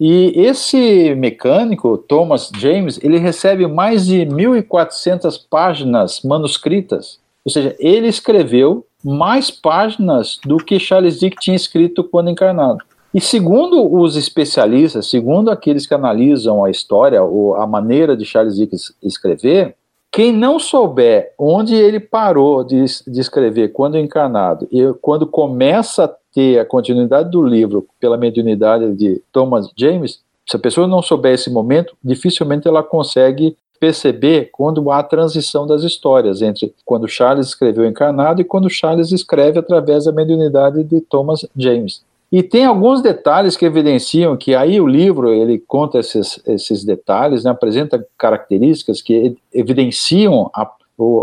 E 0.03 0.33
esse 0.35 1.13
mecânico, 1.13 1.95
Thomas 1.95 2.49
James, 2.57 2.99
ele 3.03 3.19
recebe 3.19 3.67
mais 3.67 4.07
de 4.07 4.25
1.400 4.25 5.39
páginas 5.47 6.23
manuscritas, 6.23 7.19
ou 7.45 7.51
seja, 7.51 7.75
ele 7.77 8.07
escreveu 8.07 8.83
mais 9.05 9.51
páginas 9.51 10.39
do 10.43 10.57
que 10.57 10.79
Charles 10.79 11.19
Dickens 11.19 11.43
tinha 11.43 11.55
escrito 11.55 12.03
quando 12.03 12.31
encarnado. 12.31 12.79
E 13.13 13.21
segundo 13.21 13.93
os 13.95 14.15
especialistas, 14.15 15.07
segundo 15.07 15.51
aqueles 15.51 15.85
que 15.85 15.93
analisam 15.93 16.65
a 16.65 16.71
história 16.71 17.21
ou 17.21 17.53
a 17.53 17.67
maneira 17.67 18.17
de 18.17 18.25
Charles 18.25 18.55
Dickens 18.55 18.95
escrever, 19.03 19.75
quem 20.11 20.33
não 20.33 20.57
souber 20.57 21.31
onde 21.37 21.75
ele 21.75 21.99
parou 21.99 22.63
de, 22.63 22.83
de 23.05 23.19
escrever 23.19 23.71
quando 23.71 23.99
encarnado 23.99 24.67
e 24.71 24.81
quando 24.99 25.27
começa 25.27 26.11
ter 26.33 26.59
a 26.59 26.65
continuidade 26.65 27.29
do 27.29 27.41
livro 27.41 27.87
pela 27.99 28.17
mediunidade 28.17 28.93
de 28.93 29.21
Thomas 29.31 29.69
James, 29.77 30.19
se 30.47 30.55
a 30.55 30.59
pessoa 30.59 30.87
não 30.87 31.01
souber 31.01 31.33
esse 31.33 31.49
momento, 31.49 31.95
dificilmente 32.03 32.67
ela 32.67 32.83
consegue 32.83 33.55
perceber 33.79 34.49
quando 34.51 34.91
há 34.91 34.99
a 34.99 35.03
transição 35.03 35.65
das 35.65 35.81
histórias 35.81 36.41
entre 36.43 36.73
quando 36.85 37.07
Charles 37.07 37.47
escreveu 37.47 37.85
Encarnado 37.85 38.39
e 38.39 38.43
quando 38.43 38.69
Charles 38.69 39.11
escreve 39.11 39.57
através 39.57 40.05
da 40.05 40.11
mediunidade 40.11 40.83
de 40.83 41.01
Thomas 41.01 41.47
James. 41.57 42.03
E 42.31 42.43
tem 42.43 42.63
alguns 42.63 43.01
detalhes 43.01 43.57
que 43.57 43.65
evidenciam 43.65 44.37
que 44.37 44.53
aí 44.55 44.79
o 44.79 44.87
livro 44.87 45.33
ele 45.33 45.57
conta 45.57 45.99
esses, 45.99 46.39
esses 46.45 46.85
detalhes, 46.85 47.43
né, 47.43 47.51
apresenta 47.51 48.05
características 48.17 49.01
que 49.01 49.35
evidenciam, 49.51 50.49
a, 50.53 50.69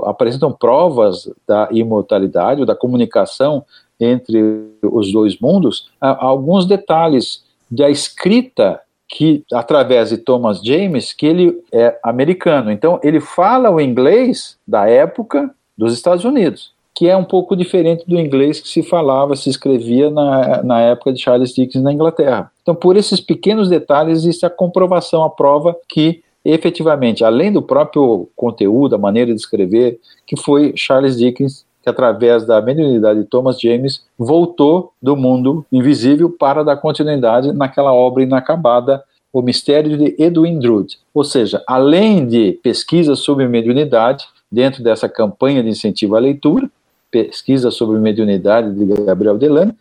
apresentam 0.05 0.53
provas 0.53 1.31
da 1.47 1.69
imortalidade 1.71 2.61
ou 2.61 2.67
da 2.67 2.75
comunicação 2.75 3.65
entre 4.00 4.69
os 4.83 5.12
dois 5.12 5.38
mundos, 5.38 5.90
alguns 6.00 6.67
detalhes 6.67 7.43
da 7.71 7.90
escrita 7.90 8.81
que 9.09 9.43
através 9.52 10.11
de 10.11 10.19
Thomas 10.19 10.61
James, 10.62 11.12
que 11.12 11.26
ele 11.26 11.62
é 11.73 11.99
americano. 12.05 12.71
Então 12.71 13.00
ele 13.02 13.21
fala 13.21 13.71
o 13.71 13.81
inglês 13.81 14.57
da 14.67 14.88
época 14.88 15.50
dos 15.76 15.95
Estados 15.95 16.25
Unidos, 16.25 16.73
que 16.95 17.09
é 17.09 17.17
um 17.17 17.25
pouco 17.25 17.57
diferente 17.57 18.05
do 18.07 18.19
inglês 18.19 18.61
que 18.61 18.69
se 18.69 18.83
falava, 18.83 19.35
se 19.35 19.49
escrevia 19.49 20.11
na, 20.11 20.62
na 20.62 20.81
época 20.81 21.12
de 21.12 21.21
Charles 21.21 21.55
Dickens 21.55 21.83
na 21.83 21.93
Inglaterra. 21.93 22.50
Então 22.62 22.75
por 22.75 22.97
esses 22.97 23.21
pequenos 23.21 23.69
detalhes 23.69 24.19
existe 24.19 24.45
a 24.45 24.50
comprovação, 24.50 25.25
a 25.25 25.31
prova 25.31 25.75
que 25.88 26.23
efetivamente, 26.45 27.25
além 27.25 27.52
do 27.52 27.61
próprio 27.61 28.28
conteúdo, 28.37 28.95
a 28.95 28.99
maneira 28.99 29.33
de 29.33 29.40
escrever, 29.40 29.99
que 30.26 30.37
foi 30.40 30.73
Charles 30.76 31.17
Dickens 31.17 31.64
que 31.88 31.90
através 31.90 32.45
da 32.45 32.61
mediunidade 32.61 33.21
de 33.21 33.25
Thomas 33.25 33.59
James 33.59 34.04
voltou 34.18 34.92
do 35.00 35.16
mundo 35.16 35.64
invisível 35.73 36.28
para 36.28 36.62
dar 36.62 36.76
continuidade 36.76 37.50
naquela 37.52 37.95
obra 37.95 38.23
inacabada, 38.23 39.02
O 39.33 39.40
Mistério 39.40 39.97
de 39.97 40.14
Edwin 40.18 40.59
Drood. 40.59 40.99
Ou 41.14 41.25
seja, 41.25 41.62
além 41.66 42.26
de 42.26 42.59
pesquisas 42.62 43.21
sobre 43.21 43.49
mediunidade, 43.49 44.26
dentro 44.50 44.83
dessa 44.83 45.09
campanha 45.09 45.62
de 45.62 45.71
incentivo 45.71 46.16
à 46.16 46.18
leitura, 46.18 46.71
pesquisa 47.11 47.71
sobre 47.71 47.99
mediunidade 47.99 48.73
de 48.75 48.85
Gabriel 49.02 49.38
Delane, 49.38 49.75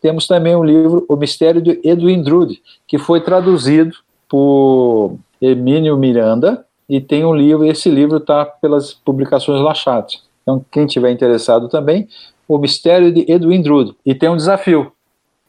temos 0.00 0.26
também 0.26 0.54
o 0.54 0.64
livro 0.64 1.06
O 1.08 1.16
Mistério 1.16 1.62
de 1.62 1.80
Edwin 1.82 2.22
Drood, 2.22 2.60
que 2.86 2.98
foi 2.98 3.20
traduzido 3.20 3.96
por 4.28 5.16
Emílio 5.40 5.96
Miranda, 5.96 6.66
e 6.88 7.00
tem 7.00 7.24
um 7.24 7.34
livro, 7.34 7.64
esse 7.64 7.90
livro 7.90 8.18
está 8.18 8.44
pelas 8.44 8.92
publicações 8.92 9.60
Lachat. 9.60 10.25
Então, 10.46 10.64
quem 10.70 10.86
tiver 10.86 11.10
interessado 11.10 11.68
também, 11.68 12.08
o 12.46 12.56
mistério 12.56 13.12
de 13.12 13.28
Edwin 13.28 13.60
Drood. 13.60 13.96
E 14.06 14.14
tem 14.14 14.28
um 14.28 14.36
desafio, 14.36 14.92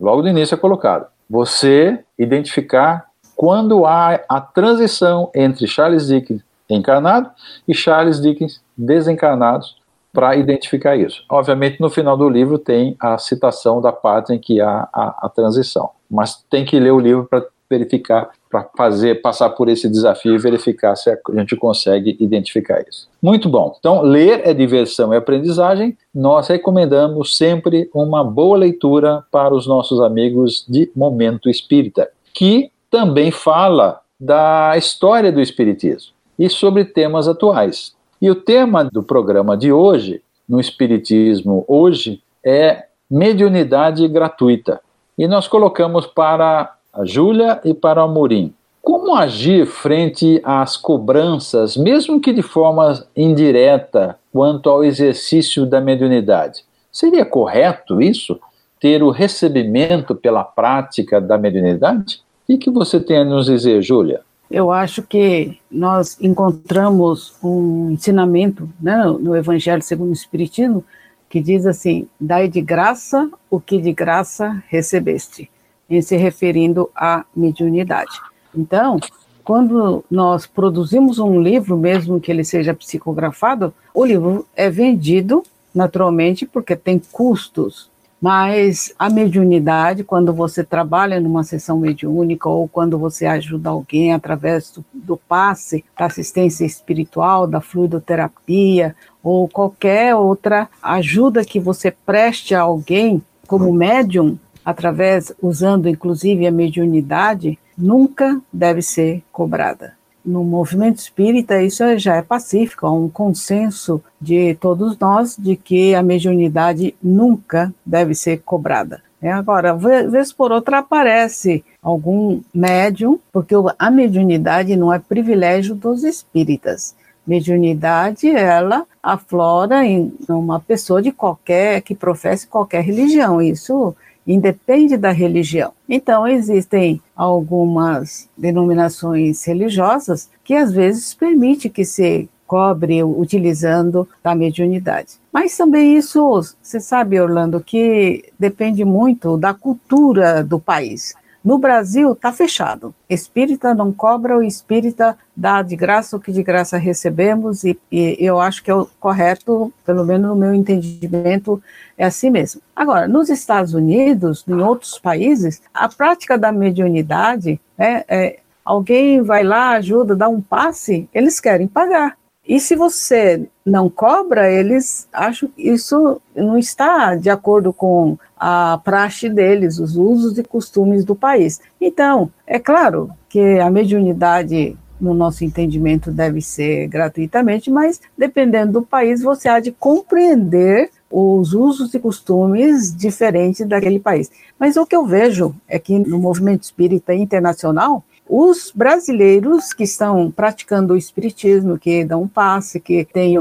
logo 0.01 0.23
no 0.23 0.27
início 0.27 0.55
é 0.55 0.57
colocado. 0.57 1.05
Você 1.29 2.03
identificar 2.17 3.05
quando 3.35 3.85
há 3.85 4.19
a 4.27 4.41
transição 4.41 5.29
entre 5.35 5.67
Charles 5.67 6.07
Dickens 6.07 6.41
encarnado 6.67 7.29
e 7.67 7.73
Charles 7.75 8.19
Dickens 8.19 8.59
desencarnados 8.75 9.77
para 10.11 10.35
identificar 10.35 10.95
isso. 10.95 11.23
Obviamente, 11.29 11.79
no 11.79 11.91
final 11.91 12.17
do 12.17 12.27
livro 12.27 12.57
tem 12.57 12.95
a 12.99 13.19
citação 13.19 13.79
da 13.79 13.91
parte 13.91 14.33
em 14.33 14.39
que 14.39 14.59
há 14.59 14.89
a, 14.91 15.27
a 15.27 15.29
transição, 15.29 15.91
mas 16.09 16.43
tem 16.49 16.65
que 16.65 16.79
ler 16.79 16.91
o 16.91 16.99
livro 16.99 17.25
para 17.25 17.45
verificar, 17.69 18.31
para 18.49 18.69
fazer, 18.77 19.21
passar 19.21 19.49
por 19.49 19.67
esse 19.69 19.89
desafio 19.89 20.35
e 20.35 20.37
verificar 20.37 20.95
se 20.95 21.09
a 21.09 21.17
gente 21.33 21.55
consegue 21.55 22.17
identificar 22.19 22.83
isso. 22.87 23.09
Muito 23.21 23.49
bom. 23.49 23.75
Então, 23.79 24.01
ler 24.01 24.41
é 24.47 24.53
diversão 24.53 25.13
e 25.13 25.17
aprendizagem. 25.17 25.97
Nós 26.13 26.47
recomendamos 26.47 27.35
sempre 27.35 27.89
uma 27.93 28.23
boa 28.23 28.57
leitura 28.57 29.23
para 29.31 29.53
os 29.53 29.67
nossos 29.67 29.99
amigos 30.01 30.65
de 30.67 30.89
Momento 30.95 31.49
Espírita, 31.49 32.09
que 32.33 32.71
também 32.89 33.31
fala 33.31 34.01
da 34.19 34.75
história 34.77 35.31
do 35.31 35.41
Espiritismo 35.41 36.13
e 36.39 36.49
sobre 36.49 36.85
temas 36.85 37.27
atuais. 37.27 37.95
E 38.21 38.29
o 38.29 38.35
tema 38.35 38.83
do 38.83 39.03
programa 39.03 39.55
de 39.55 39.71
hoje, 39.71 40.21
no 40.47 40.59
Espiritismo 40.59 41.65
hoje, 41.67 42.21
é 42.43 42.85
mediunidade 43.09 44.07
gratuita. 44.07 44.81
E 45.17 45.27
nós 45.27 45.47
colocamos 45.47 46.05
para 46.05 46.76
a 46.93 47.05
Júlia 47.05 47.61
e 47.63 47.73
para 47.73 48.01
o 48.01 48.05
Amorim. 48.05 48.53
Como 48.81 49.13
agir 49.13 49.65
frente 49.65 50.41
às 50.43 50.77
cobranças, 50.77 51.75
mesmo 51.75 52.21
que 52.21 52.31
de 52.31 52.41
forma 52.41 53.05
indireta, 53.15 54.17
quanto 54.31 54.69
ao 54.69 54.83
exercício 54.83 55.65
da 55.65 55.81
mediunidade? 55.81 56.63
Seria 56.91 57.25
correto 57.25 58.01
isso? 58.01 58.39
Ter 58.79 59.03
o 59.03 59.09
recebimento 59.09 60.15
pela 60.15 60.43
prática 60.43 61.19
da 61.19 61.37
mediunidade? 61.37 62.21
O 62.47 62.57
que 62.57 62.71
você 62.71 62.99
tem 62.99 63.17
a 63.17 63.25
nos 63.25 63.47
dizer, 63.47 63.81
Júlia? 63.81 64.21
Eu 64.49 64.71
acho 64.71 65.03
que 65.03 65.59
nós 65.69 66.17
encontramos 66.21 67.35
um 67.43 67.91
ensinamento 67.91 68.69
né, 68.79 69.03
no 69.19 69.35
Evangelho 69.35 69.81
segundo 69.81 70.11
o 70.11 70.13
Espiritismo 70.13 70.83
que 71.29 71.41
diz 71.41 71.65
assim: 71.65 72.07
dai 72.17 72.47
de 72.47 72.61
graça 72.61 73.29
o 73.49 73.59
que 73.59 73.81
de 73.81 73.91
graça 73.91 74.63
recebeste 74.69 75.49
em 75.89 76.01
se 76.01 76.15
referindo 76.15 76.89
à 76.95 77.25
mediunidade. 77.35 78.19
Então, 78.55 78.99
quando 79.43 80.03
nós 80.11 80.45
produzimos 80.45 81.19
um 81.19 81.41
livro, 81.41 81.77
mesmo 81.77 82.19
que 82.19 82.31
ele 82.31 82.43
seja 82.43 82.73
psicografado, 82.73 83.73
o 83.93 84.03
livro 84.03 84.45
é 84.55 84.69
vendido 84.69 85.43
naturalmente 85.73 86.45
porque 86.45 86.75
tem 86.75 86.99
custos. 87.11 87.89
Mas 88.19 88.93
a 88.97 89.09
mediunidade, 89.09 90.03
quando 90.03 90.33
você 90.33 90.63
trabalha 90.63 91.19
numa 91.21 91.43
sessão 91.43 91.77
mediúnica 91.79 92.49
ou 92.49 92.67
quando 92.67 92.97
você 92.97 93.27
ajuda 93.27 93.69
alguém 93.69 94.11
através 94.11 94.71
do, 94.71 94.83
do 94.91 95.15
passe, 95.15 95.85
da 95.97 96.07
assistência 96.07 96.65
espiritual, 96.65 97.45
da 97.45 97.61
fluidoterapia 97.61 98.95
ou 99.21 99.47
qualquer 99.47 100.15
outra 100.15 100.67
ajuda 100.81 101.45
que 101.45 101.59
você 101.59 101.91
preste 101.91 102.55
a 102.55 102.61
alguém 102.61 103.21
como 103.47 103.71
médium, 103.71 104.37
através, 104.67 105.31
usando 105.41 105.87
inclusive 105.87 106.45
a 106.45 106.51
mediunidade, 106.51 107.57
nunca 107.77 108.41
deve 108.51 108.81
ser 108.81 109.23
cobrada. 109.31 109.93
no 110.25 110.43
movimento 110.43 110.97
espírita 110.97 111.63
isso 111.63 111.97
já 111.97 112.17
é 112.17 112.21
pacífico, 112.21 112.85
há 112.85 112.91
um 112.91 113.07
consenso 113.07 114.03
de 114.19 114.55
todos 114.55 114.99
nós 114.99 115.37
de 115.37 115.55
que 115.55 115.95
a 115.95 116.03
mediunidade 116.03 116.93
nunca 117.01 117.73
deve 117.85 118.13
ser 118.13 118.41
cobrada. 118.41 119.01
É, 119.21 119.31
agora, 119.31 119.73
vez 119.73 120.33
por 120.33 120.51
outra 120.51 120.79
aparece 120.79 121.63
algum 121.81 122.41
médium, 122.53 123.17
porque 123.31 123.55
a 123.79 123.89
mediunidade 123.89 124.75
não 124.75 124.93
é 124.93 124.99
privilégio 124.99 125.75
dos 125.75 126.03
espíritas. 126.03 126.93
Mediunidade, 127.25 128.29
ela 128.29 128.85
aflora 129.01 129.85
em 129.85 130.13
uma 130.27 130.59
pessoa 130.59 131.01
de 131.01 131.13
qualquer, 131.13 131.81
que 131.81 131.95
professe 131.95 132.45
qualquer 132.45 132.83
religião. 132.83 133.41
Isso 133.41 133.95
independe 134.27 134.97
da 134.97 135.11
religião. 135.11 135.71
Então, 135.87 136.27
existem 136.27 137.01
algumas 137.15 138.29
denominações 138.37 139.43
religiosas 139.45 140.29
que 140.43 140.53
às 140.53 140.71
vezes 140.71 141.13
permite 141.13 141.69
que 141.69 141.85
se 141.85 142.29
cobre 142.45 143.03
utilizando 143.03 144.07
a 144.23 144.33
mediunidade. 144.33 145.13
Mas 145.31 145.55
também 145.55 145.97
isso, 145.97 146.41
você 146.61 146.79
sabe, 146.79 147.19
Orlando, 147.19 147.59
que 147.59 148.31
depende 148.39 148.83
muito 148.85 149.37
da 149.37 149.53
cultura 149.53 150.43
do 150.43 150.59
país. 150.59 151.13
No 151.47 151.57
Brasil 151.57 152.11
está 152.11 152.33
fechado. 152.33 152.93
Espírita 153.09 153.73
não 153.73 153.93
cobra, 153.93 154.37
o 154.37 154.43
espírita 154.43 155.17
dá 155.33 155.61
de 155.61 155.77
graça 155.77 156.17
o 156.17 156.19
que 156.19 156.29
de 156.29 156.43
graça 156.43 156.75
recebemos, 156.75 157.63
e, 157.63 157.79
e, 157.89 158.17
eu 158.19 158.37
acho 158.37 158.61
que 158.61 158.69
é 158.69 158.75
o 158.75 158.85
correto, 158.99 159.71
pelo 159.85 160.03
menos 160.03 160.27
no 160.27 160.35
meu 160.35 160.53
entendimento, 160.53 161.63
é 161.97 162.05
assim 162.05 162.29
mesmo. 162.29 162.61
Agora, 162.75 163.07
nos 163.07 163.29
Estados 163.29 163.73
Unidos, 163.73 164.43
em 164.45 164.59
outros 164.59 164.99
países, 164.99 165.61
a 165.73 165.87
prática 165.87 166.37
da 166.37 166.51
mediunidade, 166.51 167.61
é, 167.77 168.03
é 168.09 168.39
alguém 168.65 169.21
vai 169.21 169.45
lá, 169.45 169.69
ajuda, 169.69 170.17
dá 170.17 170.27
um 170.27 170.41
passe, 170.41 171.07
eles 171.13 171.39
querem 171.39 171.65
pagar. 171.65 172.17
E 172.47 172.61
se 172.61 172.75
você 172.75 173.45
não 173.65 173.89
cobra, 173.89 174.49
eles 174.49 175.05
acham 175.11 175.49
que 175.49 175.69
isso 175.69 176.21
não 176.33 176.57
está 176.57 177.15
de 177.15 177.29
acordo 177.29 177.73
com 177.73 178.17
a 178.37 178.79
praxe 178.83 179.27
deles, 179.27 179.79
os 179.79 179.97
usos 179.97 180.37
e 180.37 180.43
costumes 180.43 181.03
do 181.03 181.13
país. 181.13 181.59
Então, 181.81 182.31
é 182.45 182.57
claro 182.57 183.11
que 183.27 183.59
a 183.59 183.69
mediunidade, 183.69 184.77
no 184.99 185.13
nosso 185.13 185.43
entendimento, 185.43 186.09
deve 186.09 186.41
ser 186.41 186.87
gratuitamente, 186.87 187.69
mas 187.69 187.99
dependendo 188.17 188.73
do 188.73 188.81
país, 188.81 189.21
você 189.21 189.49
há 189.49 189.59
de 189.59 189.73
compreender 189.73 190.89
os 191.11 191.53
usos 191.53 191.93
e 191.93 191.99
costumes 191.99 192.95
diferentes 192.95 193.67
daquele 193.67 193.99
país. 193.99 194.31
Mas 194.57 194.77
o 194.77 194.85
que 194.85 194.95
eu 194.95 195.05
vejo 195.05 195.53
é 195.67 195.77
que 195.79 195.99
no 195.99 196.19
movimento 196.19 196.63
espírita 196.63 197.13
internacional, 197.13 198.03
os 198.29 198.71
brasileiros 198.73 199.73
que 199.73 199.83
estão 199.83 200.31
praticando 200.31 200.93
o 200.93 200.97
espiritismo, 200.97 201.77
que 201.77 202.03
dão 202.03 202.23
um 202.23 202.27
passe, 202.27 202.79
que 202.79 203.05
têm 203.05 203.35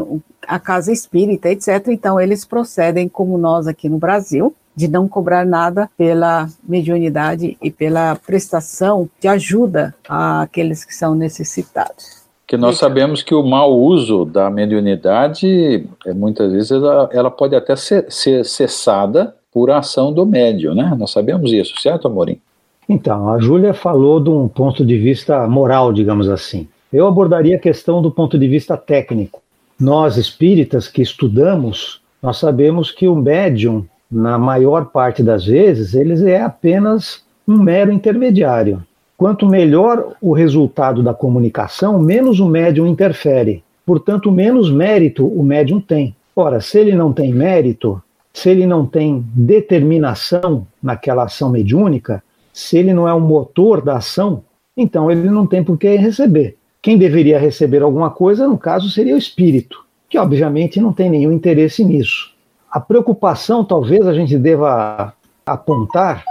a 0.47 0.59
casa 0.59 0.93
espírita, 0.93 1.51
etc., 1.51 1.89
então 1.89 2.21
eles 2.21 2.45
procedem 2.45 3.09
como 3.09 3.37
nós 3.37 3.67
aqui 3.67 3.89
no 3.89 3.99
Brasil, 3.99 4.55
de 4.75 4.89
não 4.89 5.09
cobrar 5.09 5.47
nada 5.47 5.91
pela 5.97 6.49
mediunidade 6.63 7.57
e 7.63 7.71
pela 7.71 8.15
prestação 8.15 9.09
de 9.19 9.27
ajuda 9.27 9.95
àqueles 10.07 10.85
que 10.85 10.95
são 10.95 11.15
necessitados. 11.15 12.27
Que 12.47 12.57
nós 12.57 12.79
sabemos 12.79 13.23
que 13.23 13.35
o 13.35 13.43
mau 13.43 13.77
uso 13.77 14.25
da 14.25 14.49
mediunidade, 14.51 15.89
é, 16.05 16.13
muitas 16.13 16.53
vezes, 16.53 16.71
ela, 16.71 17.09
ela 17.11 17.31
pode 17.31 17.57
até 17.57 17.75
ser, 17.75 18.07
ser 18.09 18.45
cessada 18.45 19.35
por 19.51 19.71
ação 19.71 20.13
do 20.13 20.25
médium, 20.25 20.75
né? 20.75 20.95
Nós 20.97 21.11
sabemos 21.11 21.51
isso, 21.51 21.81
certo, 21.81 22.07
Amorim? 22.07 22.41
Então, 22.89 23.29
a 23.31 23.39
Júlia 23.39 23.75
falou 23.75 24.21
de 24.21 24.31
um 24.31 24.47
ponto 24.47 24.85
de 24.87 24.97
vista 24.97 25.47
moral, 25.49 25.93
digamos 25.93 26.29
assim. 26.29 26.69
Eu 26.93 27.07
abordaria 27.07 27.57
a 27.57 27.61
questão 27.61 28.01
do 28.01 28.11
ponto 28.11 28.39
de 28.39 28.47
vista 28.47 28.77
técnico. 28.77 29.43
Nós 29.79 30.17
espíritas 30.17 30.89
que 30.89 31.03
estudamos, 31.03 32.01
nós 32.23 32.39
sabemos 32.39 32.91
que 32.91 33.09
o 33.09 33.17
médium, 33.17 33.85
na 34.11 34.39
maior 34.39 34.87
parte 34.87 35.23
das 35.23 35.45
vezes, 35.45 35.95
ele 35.95 36.31
é 36.31 36.41
apenas 36.41 37.25
um 37.47 37.57
mero 37.57 37.93
intermediário. 37.93 38.83
Quanto 39.17 39.47
melhor 39.47 40.15
o 40.21 40.33
resultado 40.33 41.03
da 41.03 41.13
comunicação, 41.13 41.99
menos 41.99 42.39
o 42.39 42.49
médium 42.49 42.87
interfere. 42.87 43.65
Portanto, 43.85 44.31
menos 44.31 44.71
mérito 44.71 45.27
o 45.27 45.43
médium 45.43 45.81
tem. 45.81 46.15
Ora, 46.35 46.61
se 46.61 46.79
ele 46.79 46.95
não 46.95 47.13
tem 47.13 47.33
mérito, 47.33 48.01
se 48.33 48.51
ele 48.51 48.67
não 48.67 48.85
tem 48.85 49.25
determinação 49.35 50.67
naquela 50.83 51.25
ação 51.25 51.49
mediúnica, 51.49 52.23
se 52.57 52.79
ele 52.79 52.95
não 52.95 53.07
é 53.07 53.13
o 53.13 53.21
motor 53.21 53.83
da 53.83 53.99
ação, 53.99 54.43
então 54.75 55.11
ele 55.11 55.29
não 55.29 55.47
tem 55.47 55.63
por 55.63 55.77
que 55.77 55.95
receber. 55.97 56.57
Quem 56.81 56.97
deveria 56.97 57.39
receber 57.39 57.83
alguma 57.83 58.09
coisa, 58.09 58.49
no 58.49 58.57
caso, 58.57 58.89
seria 58.89 59.15
o 59.15 59.19
espírito, 59.19 59.85
que 60.09 60.17
obviamente 60.17 60.81
não 60.81 60.91
tem 60.91 61.11
nenhum 61.11 61.33
interesse 61.33 61.85
nisso. 61.85 62.33
A 62.71 62.81
preocupação, 62.81 63.63
talvez 63.63 64.07
a 64.07 64.15
gente 64.15 64.39
deva 64.39 65.13
apontar 65.45 66.25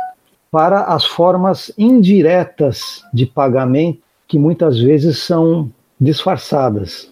para 0.50 0.86
as 0.86 1.06
formas 1.06 1.72
indiretas 1.78 3.04
de 3.14 3.28
pagamento 3.28 4.00
que 4.28 4.40
muitas 4.40 4.80
vezes 4.80 5.20
são 5.20 5.70
disfarçadas. 6.02 7.08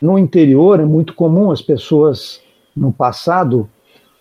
No 0.00 0.18
interior 0.18 0.80
é 0.80 0.86
muito 0.86 1.12
comum 1.12 1.50
as 1.50 1.60
pessoas 1.60 2.40
no 2.74 2.92
passado 2.92 3.68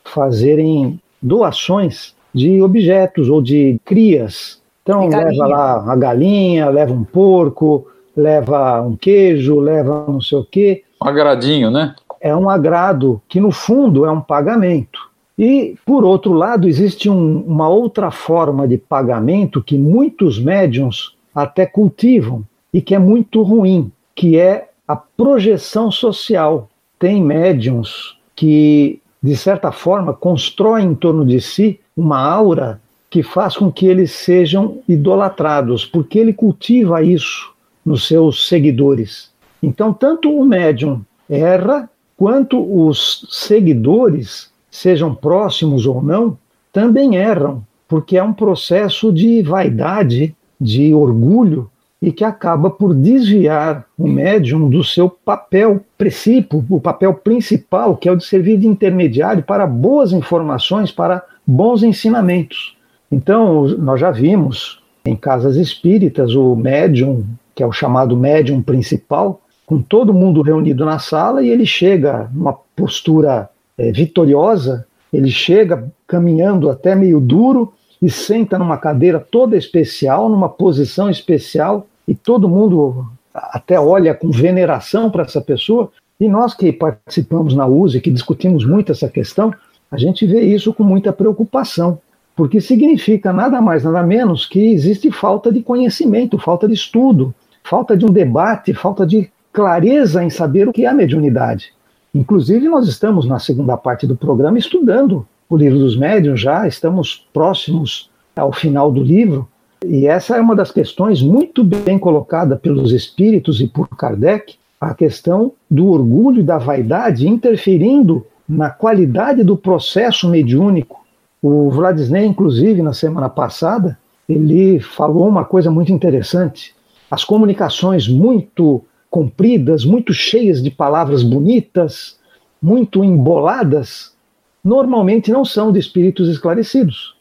fazerem 0.04 1.00
doações 1.22 2.17
de 2.38 2.62
objetos 2.62 3.30
ou 3.30 3.42
de 3.42 3.80
crias. 3.84 4.62
Então, 4.84 5.08
leva 5.08 5.48
lá 5.48 5.92
a 5.92 5.96
galinha, 5.96 6.70
leva 6.70 6.94
um 6.94 7.04
porco, 7.04 7.88
leva 8.16 8.82
um 8.82 8.96
queijo, 8.96 9.60
leva 9.60 10.06
não 10.08 10.22
sei 10.22 10.38
o 10.38 10.46
quê. 10.46 10.84
Um 11.04 11.08
agradinho, 11.08 11.70
né? 11.70 11.94
É 12.22 12.36
um 12.36 12.50
agrado 12.50 13.22
que, 13.28 13.40
no 13.40 13.52
fundo, 13.52 14.06
é 14.06 14.12
um 14.12 14.22
pagamento. 14.22 15.00
E, 15.38 15.76
por 15.86 16.04
outro 16.04 16.34
lado, 16.34 16.68
existe 16.68 17.10
um, 17.10 17.42
uma 17.42 17.70
outra 17.70 18.10
forma 18.10 18.68
de 18.68 18.78
pagamento 18.78 19.62
que 19.62 19.78
muitos 19.78 20.40
médiums 20.40 21.16
até 21.36 21.66
cultivam 21.66 22.44
e 22.74 22.82
que 22.82 22.96
é 22.96 23.00
muito 23.00 23.44
ruim, 23.44 23.92
que 24.16 24.40
é 24.40 24.70
a 24.88 24.96
projeção 24.96 25.92
social. 25.92 26.70
Tem 26.98 27.22
médiums 27.22 28.18
que, 28.36 29.00
de 29.28 29.36
certa 29.36 29.74
forma, 29.74 30.14
constroem 30.14 30.86
em 30.86 30.96
torno 30.96 31.26
de 31.26 31.42
si 31.42 31.82
uma 31.98 32.18
aura 32.18 32.80
que 33.10 33.22
faz 33.22 33.58
com 33.58 33.70
que 33.70 33.86
eles 33.86 34.12
sejam 34.12 34.78
idolatrados, 34.88 35.86
porque 35.86 36.18
ele 36.18 36.32
cultiva 36.32 37.04
isso 37.04 37.54
nos 37.86 38.08
seus 38.08 38.48
seguidores. 38.48 39.30
Então, 39.62 39.92
tanto 39.92 40.34
o 40.34 40.46
médium 40.46 41.02
erra, 41.30 41.90
quanto 42.16 42.58
os 42.58 43.28
seguidores, 43.30 44.50
sejam 44.72 45.14
próximos 45.14 45.86
ou 45.86 46.02
não, 46.02 46.38
também 46.72 47.18
erram, 47.18 47.62
porque 47.86 48.16
é 48.16 48.24
um 48.24 48.34
processo 48.34 49.12
de 49.12 49.42
vaidade, 49.42 50.34
de 50.60 50.94
orgulho, 50.94 51.70
e 52.02 52.12
que 52.12 52.24
acaba 52.24 52.70
por 52.70 52.94
desviar 52.94 53.86
o 53.98 54.08
médium 54.08 54.70
do 54.70 54.84
seu 54.84 55.10
papel 55.10 55.82
princípio, 55.98 56.64
o 56.70 56.80
papel 56.80 57.14
principal, 57.14 57.98
que 57.98 58.08
é 58.08 58.12
o 58.12 58.16
de 58.16 58.26
servir 58.26 58.58
de 58.58 58.68
intermediário 58.68 59.44
para 59.44 59.66
boas 59.66 60.12
informações, 60.12 60.92
para 60.92 61.24
bons 61.46 61.82
ensinamentos. 61.82 62.78
Então, 63.12 63.68
nós 63.80 64.00
já 64.00 64.12
vimos 64.12 64.80
em 65.06 65.16
casas 65.16 65.56
espíritas 65.56 66.36
o 66.36 66.56
médium, 66.56 67.24
que 67.56 67.64
é 67.64 67.66
o 67.66 67.72
chamado 67.72 68.16
médium 68.16 68.62
principal, 68.62 69.42
com 69.66 69.82
todo 69.82 70.14
mundo 70.14 70.42
reunido 70.42 70.86
na 70.86 71.00
sala 71.00 71.42
e 71.42 71.50
ele 71.50 71.66
chega 71.66 72.30
numa 72.34 72.54
postura 72.76 73.50
é, 73.78 73.92
vitoriosa, 73.92 74.86
ele 75.12 75.30
chega 75.30 75.92
caminhando 76.08 76.70
até 76.70 76.96
meio 76.96 77.20
duro 77.20 77.74
e 78.02 78.10
senta 78.10 78.60
numa 78.60 78.78
cadeira 78.78 79.20
toda 79.20 79.58
especial, 79.58 80.30
numa 80.30 80.50
posição 80.50 81.10
especial, 81.10 81.87
e 82.08 82.16
todo 82.16 82.50
mundo 82.50 83.06
até 83.34 83.80
olha 83.80 84.14
com 84.14 84.32
veneração 84.32 85.10
para 85.10 85.24
essa 85.24 85.42
pessoa. 85.42 85.92
E 86.20 86.28
nós 86.28 86.54
que 86.54 86.72
participamos 86.72 87.54
na 87.54 87.68
USE, 87.68 88.02
que 88.02 88.10
discutimos 88.10 88.66
muito 88.66 88.92
essa 88.92 89.08
questão, 89.08 89.54
a 89.92 89.98
gente 89.98 90.26
vê 90.26 90.42
isso 90.42 90.74
com 90.74 90.84
muita 90.84 91.14
preocupação, 91.14 92.00
porque 92.36 92.60
significa 92.60 93.32
nada 93.32 93.62
mais, 93.62 93.84
nada 93.84 94.04
menos 94.04 94.46
que 94.46 94.74
existe 94.74 95.12
falta 95.12 95.52
de 95.52 95.62
conhecimento, 95.62 96.38
falta 96.38 96.68
de 96.68 96.74
estudo, 96.74 97.34
falta 97.64 97.96
de 97.96 98.06
um 98.06 98.12
debate, 98.12 98.74
falta 98.74 99.06
de 99.06 99.30
clareza 99.54 100.24
em 100.24 100.30
saber 100.30 100.68
o 100.68 100.74
que 100.74 100.86
é 100.86 100.88
a 100.88 100.94
mediunidade. 100.94 101.74
Inclusive, 102.14 102.68
nós 102.68 102.88
estamos 102.88 103.28
na 103.28 103.40
segunda 103.40 103.78
parte 103.78 104.08
do 104.08 104.16
programa 104.16 104.58
estudando 104.58 105.28
o 105.50 105.56
livro 105.56 105.80
dos 105.80 105.96
médiuns 105.96 106.42
já, 106.42 106.68
estamos 106.68 107.26
próximos 107.34 108.10
ao 108.36 108.52
final 108.52 108.92
do 108.92 109.02
livro, 109.02 109.48
e 109.86 110.08
essa 110.08 110.38
é 110.38 110.42
uma 110.42 110.56
das 110.56 110.72
questões 110.72 111.22
muito 111.22 111.64
bem 111.64 112.00
colocada 112.00 112.56
pelos 112.56 112.92
espíritos 112.92 113.62
e 113.62 113.68
por 113.68 113.88
Kardec, 113.90 114.56
a 114.80 114.94
questão 114.94 115.52
do 115.70 115.88
orgulho 115.88 116.40
e 116.40 116.44
da 116.44 116.58
vaidade 116.58 117.28
interferindo 117.28 118.26
na 118.48 118.70
qualidade 118.70 119.44
do 119.44 119.58
processo 119.58 120.30
mediúnico. 120.30 121.06
O 121.42 121.70
Vladisney, 121.70 122.26
inclusive, 122.26 122.82
na 122.82 122.94
semana 122.94 123.30
passada, 123.30 123.98
ele 124.28 124.80
falou 124.80 125.28
uma 125.28 125.46
coisa 125.46 125.70
muito 125.72 125.92
interessante. 125.92 126.76
as 127.10 127.24
comunicações 127.24 128.06
muito 128.06 128.84
compridas, 129.10 129.86
muito 129.86 130.14
cheias 130.14 130.62
de 130.62 130.70
palavras 130.70 131.24
bonitas, 131.24 132.20
muito 132.62 133.02
emboladas, 133.02 134.14
normalmente 134.62 135.32
não 135.32 135.46
são 135.46 135.72
de 135.72 135.80
espíritos 135.80 136.28
esclarecidos. 136.28 137.17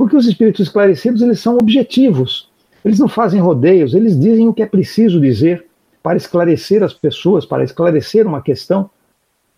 Porque 0.00 0.16
os 0.16 0.26
espíritos 0.26 0.66
esclarecidos, 0.66 1.20
eles 1.20 1.40
são 1.40 1.58
objetivos. 1.58 2.48
Eles 2.82 2.98
não 2.98 3.06
fazem 3.06 3.38
rodeios, 3.38 3.92
eles 3.92 4.18
dizem 4.18 4.48
o 4.48 4.54
que 4.54 4.62
é 4.62 4.66
preciso 4.66 5.20
dizer 5.20 5.66
para 6.02 6.16
esclarecer 6.16 6.82
as 6.82 6.94
pessoas, 6.94 7.44
para 7.44 7.62
esclarecer 7.62 8.26
uma 8.26 8.40
questão. 8.40 8.88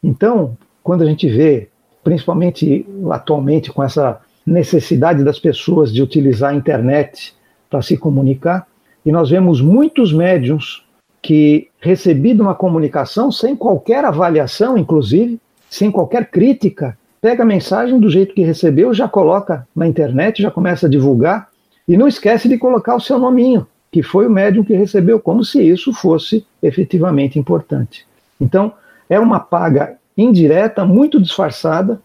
Então, 0.02 0.56
quando 0.82 1.02
a 1.02 1.06
gente 1.06 1.28
vê, 1.28 1.68
principalmente 2.02 2.84
atualmente 3.08 3.70
com 3.70 3.84
essa 3.84 4.20
necessidade 4.44 5.22
das 5.22 5.38
pessoas 5.38 5.92
de 5.92 6.02
utilizar 6.02 6.50
a 6.50 6.56
internet 6.56 7.36
para 7.70 7.80
se 7.80 7.96
comunicar, 7.96 8.66
e 9.06 9.12
nós 9.12 9.30
vemos 9.30 9.60
muitos 9.60 10.12
médiums 10.12 10.84
que, 11.22 11.68
recebido 11.78 12.42
uma 12.42 12.56
comunicação 12.56 13.30
sem 13.30 13.54
qualquer 13.54 14.04
avaliação, 14.04 14.76
inclusive, 14.76 15.38
sem 15.70 15.88
qualquer 15.88 16.32
crítica, 16.32 16.98
pega 17.22 17.44
a 17.44 17.46
mensagem 17.46 18.00
do 18.00 18.10
jeito 18.10 18.34
que 18.34 18.42
recebeu, 18.42 18.92
já 18.92 19.06
coloca 19.06 19.66
na 19.76 19.86
internet, 19.86 20.42
já 20.42 20.50
começa 20.50 20.86
a 20.86 20.90
divulgar, 20.90 21.48
e 21.86 21.96
não 21.96 22.08
esquece 22.08 22.48
de 22.48 22.58
colocar 22.58 22.96
o 22.96 23.00
seu 23.00 23.16
nominho, 23.16 23.64
que 23.92 24.02
foi 24.02 24.26
o 24.26 24.30
médium 24.30 24.64
que 24.64 24.74
recebeu, 24.74 25.20
como 25.20 25.44
se 25.44 25.62
isso 25.62 25.92
fosse 25.92 26.44
efetivamente 26.60 27.38
importante. 27.38 28.04
Então, 28.40 28.72
é 29.08 29.20
uma 29.20 29.38
paga 29.38 29.94
indireta, 30.18 30.84
muito 30.84 31.22
disfarçada, 31.22 32.02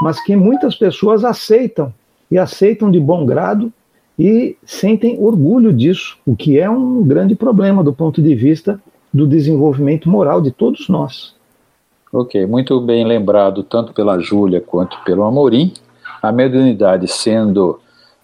mas 0.00 0.18
que 0.24 0.34
muitas 0.34 0.74
pessoas 0.74 1.24
aceitam, 1.24 1.92
e 2.30 2.38
aceitam 2.38 2.90
de 2.90 2.98
bom 2.98 3.26
grado, 3.26 3.70
e 4.18 4.56
sentem 4.64 5.18
orgulho 5.20 5.74
disso, 5.74 6.16
o 6.26 6.34
que 6.34 6.58
é 6.58 6.70
um 6.70 7.02
grande 7.02 7.34
problema 7.34 7.84
do 7.84 7.92
ponto 7.92 8.22
de 8.22 8.34
vista 8.34 8.80
do 9.12 9.26
desenvolvimento 9.26 10.08
moral 10.08 10.40
de 10.40 10.50
todos 10.50 10.88
nós. 10.88 11.37
Ok, 12.10 12.46
muito 12.46 12.80
bem 12.80 13.04
lembrado, 13.04 13.62
tanto 13.62 13.92
pela 13.92 14.18
Júlia 14.18 14.62
quanto 14.62 14.96
pelo 15.04 15.24
Amorim. 15.24 15.74
A 16.22 16.32
mediunidade 16.32 17.06
sendo 17.06 17.78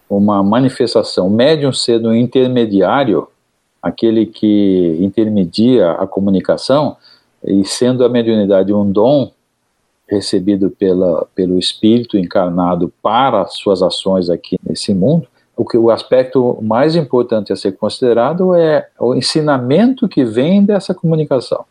uma 0.08 0.42
manifestação, 0.42 1.28
médium 1.28 1.70
sendo 1.70 2.08
um 2.08 2.14
intermediário, 2.14 3.28
aquele 3.82 4.24
que 4.24 4.96
intermedia 5.00 5.92
a 5.92 6.06
comunicação, 6.06 6.96
e 7.44 7.62
sendo 7.66 8.04
a 8.06 8.08
mediunidade 8.08 8.72
um 8.72 8.90
dom 8.90 9.30
recebido 10.08 10.70
pela, 10.70 11.26
pelo 11.34 11.58
espírito 11.58 12.16
encarnado 12.16 12.90
para 13.02 13.44
suas 13.46 13.82
ações 13.82 14.30
aqui 14.30 14.56
nesse 14.66 14.94
mundo, 14.94 15.28
o, 15.54 15.62
que, 15.62 15.76
o 15.76 15.90
aspecto 15.90 16.58
mais 16.62 16.96
importante 16.96 17.52
a 17.52 17.56
ser 17.56 17.72
considerado 17.72 18.54
é 18.54 18.88
o 18.98 19.14
ensinamento 19.14 20.08
que 20.08 20.24
vem 20.24 20.64
dessa 20.64 20.94
comunicação. 20.94 21.66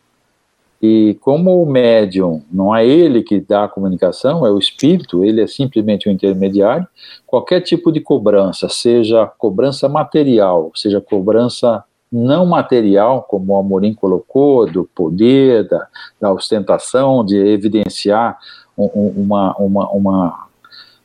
E 0.86 1.16
como 1.22 1.62
o 1.62 1.64
médium 1.64 2.42
não 2.52 2.76
é 2.76 2.86
ele 2.86 3.22
que 3.22 3.40
dá 3.40 3.64
a 3.64 3.68
comunicação, 3.68 4.44
é 4.44 4.50
o 4.50 4.58
espírito, 4.58 5.24
ele 5.24 5.40
é 5.40 5.46
simplesmente 5.46 6.10
um 6.10 6.12
intermediário, 6.12 6.86
qualquer 7.26 7.62
tipo 7.62 7.90
de 7.90 8.00
cobrança, 8.00 8.68
seja 8.68 9.26
cobrança 9.38 9.88
material, 9.88 10.70
seja 10.74 11.00
cobrança 11.00 11.82
não 12.12 12.44
material, 12.44 13.22
como 13.22 13.54
o 13.54 13.58
Amorim 13.58 13.94
colocou, 13.94 14.70
do 14.70 14.84
poder, 14.94 15.66
da, 15.66 15.88
da 16.20 16.30
ostentação, 16.30 17.24
de 17.24 17.34
evidenciar 17.34 18.38
um, 18.76 18.84
uma, 19.16 19.56
uma, 19.56 19.90
uma 19.90 20.44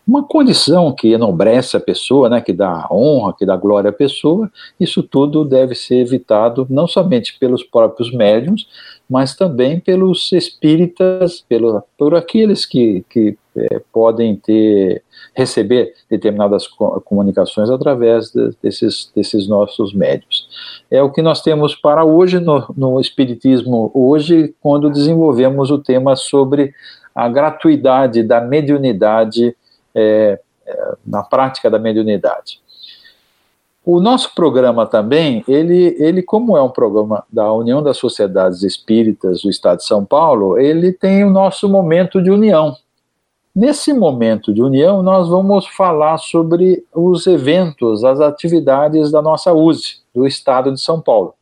uma 0.09 0.23
condição 0.23 0.91
que 0.91 1.09
enobrece 1.09 1.77
a 1.77 1.79
pessoa, 1.79 2.27
né, 2.29 2.41
que 2.41 2.51
dá 2.51 2.87
honra, 2.89 3.35
que 3.37 3.45
dá 3.45 3.55
glória 3.55 3.91
à 3.91 3.93
pessoa, 3.93 4.51
isso 4.79 5.03
tudo 5.03 5.45
deve 5.45 5.75
ser 5.75 5.97
evitado 5.97 6.65
não 6.67 6.87
somente 6.87 7.37
pelos 7.37 7.63
próprios 7.63 8.11
médiums, 8.11 8.67
mas 9.09 9.35
também 9.35 9.79
pelos 9.79 10.31
espíritas, 10.31 11.43
pelo, 11.49 11.83
por 11.97 12.13
aqueles 12.13 12.65
que, 12.65 13.03
que 13.09 13.37
é, 13.57 13.81
podem 13.91 14.35
ter 14.35 15.03
receber 15.35 15.93
determinadas 16.09 16.67
comunicações 17.05 17.69
através 17.69 18.31
de, 18.31 18.51
desses, 18.61 19.11
desses 19.15 19.47
nossos 19.47 19.93
médios. 19.93 20.47
É 20.91 21.01
o 21.01 21.11
que 21.11 21.21
nós 21.21 21.41
temos 21.41 21.75
para 21.75 22.03
hoje 22.05 22.39
no, 22.39 22.65
no 22.75 22.99
Espiritismo, 22.99 23.89
hoje, 23.93 24.53
quando 24.61 24.89
desenvolvemos 24.89 25.71
o 25.71 25.79
tema 25.79 26.15
sobre 26.15 26.73
a 27.15 27.27
gratuidade 27.27 28.23
da 28.23 28.41
mediunidade 28.41 29.55
é, 29.95 30.39
é, 30.65 30.93
na 31.05 31.23
prática 31.23 31.69
da 31.69 31.79
mediunidade. 31.79 32.61
O 33.85 33.99
nosso 33.99 34.35
programa 34.35 34.85
também, 34.85 35.43
ele, 35.47 35.95
ele, 35.97 36.21
como 36.21 36.55
é 36.57 36.61
um 36.61 36.69
programa 36.69 37.23
da 37.31 37.51
União 37.53 37.81
das 37.81 37.97
Sociedades 37.97 38.61
Espíritas 38.61 39.41
do 39.41 39.49
Estado 39.49 39.77
de 39.77 39.85
São 39.85 40.05
Paulo, 40.05 40.59
ele 40.59 40.91
tem 40.91 41.23
o 41.23 41.29
nosso 41.29 41.67
momento 41.67 42.21
de 42.21 42.29
união. 42.29 42.75
Nesse 43.55 43.93
momento 43.93 44.53
de 44.53 44.61
união, 44.61 45.01
nós 45.01 45.27
vamos 45.27 45.65
falar 45.65 46.17
sobre 46.17 46.85
os 46.93 47.25
eventos, 47.25 48.03
as 48.03 48.19
atividades 48.19 49.11
da 49.11 49.21
nossa 49.21 49.53
USE, 49.53 49.97
do 50.13 50.27
Estado 50.27 50.71
de 50.71 50.79
São 50.79 51.01
Paulo. 51.01 51.33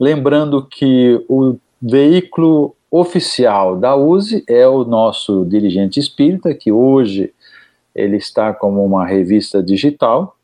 Lembrando 0.00 0.64
que 0.64 1.24
o 1.28 1.56
veículo 1.80 2.74
oficial 2.90 3.76
da 3.76 3.94
USE 3.94 4.42
é 4.48 4.66
o 4.66 4.84
nosso 4.84 5.44
dirigente 5.44 6.00
espírita, 6.00 6.54
que 6.54 6.72
hoje 6.72 7.34
ele 7.94 8.16
está 8.16 8.54
como 8.54 8.84
uma 8.84 9.06
revista 9.06 9.62
digital. 9.62 10.37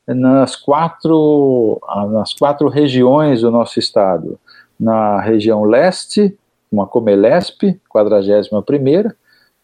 nas 0.07 0.55
quatro, 0.55 1.81
nas 2.11 2.33
quatro 2.33 2.69
regiões 2.69 3.41
do 3.41 3.51
nosso 3.51 3.79
estado. 3.79 4.39
Na 4.79 5.21
região 5.21 5.65
leste, 5.65 6.37
uma 6.71 6.87
Comelesp, 6.87 7.81
41ª, 7.95 9.15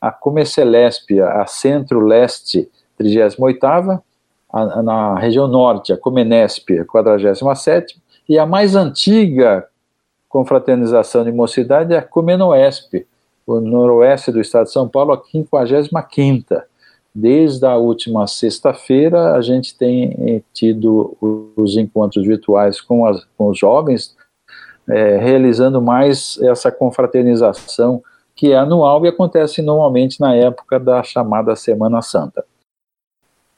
a 0.00 0.10
Comecelesp, 0.10 1.20
a 1.20 1.46
Centro-Leste, 1.46 2.68
38ª, 3.00 4.02
na 4.82 5.18
região 5.18 5.48
norte, 5.48 5.92
a 5.92 5.96
Comenesp, 5.96 6.68
47ª, 6.84 7.86
e 8.28 8.38
a 8.38 8.46
mais 8.46 8.74
antiga 8.76 9.66
confraternização 10.28 11.24
de 11.24 11.32
mocidade 11.32 11.94
é 11.94 11.98
a 11.98 12.02
Comenoesp, 12.02 13.06
o 13.46 13.60
noroeste 13.60 14.30
do 14.30 14.40
estado 14.40 14.64
de 14.66 14.72
São 14.72 14.88
Paulo, 14.88 15.12
a 15.12 15.18
55ª. 15.18 16.62
Desde 17.14 17.66
a 17.66 17.76
última 17.76 18.26
sexta-feira, 18.26 19.34
a 19.34 19.42
gente 19.42 19.76
tem 19.76 20.16
eh, 20.18 20.42
tido 20.54 21.14
os 21.56 21.76
encontros 21.76 22.26
virtuais 22.26 22.80
com, 22.80 23.04
as, 23.04 23.26
com 23.36 23.48
os 23.48 23.58
jovens, 23.58 24.16
é, 24.88 25.18
realizando 25.18 25.80
mais 25.80 26.38
essa 26.42 26.70
confraternização 26.70 28.02
que 28.34 28.52
é 28.52 28.56
anual 28.56 29.04
e 29.04 29.08
acontece 29.08 29.62
normalmente 29.62 30.20
na 30.20 30.34
época 30.34 30.80
da 30.80 31.02
chamada 31.02 31.54
Semana 31.54 32.02
Santa. 32.02 32.44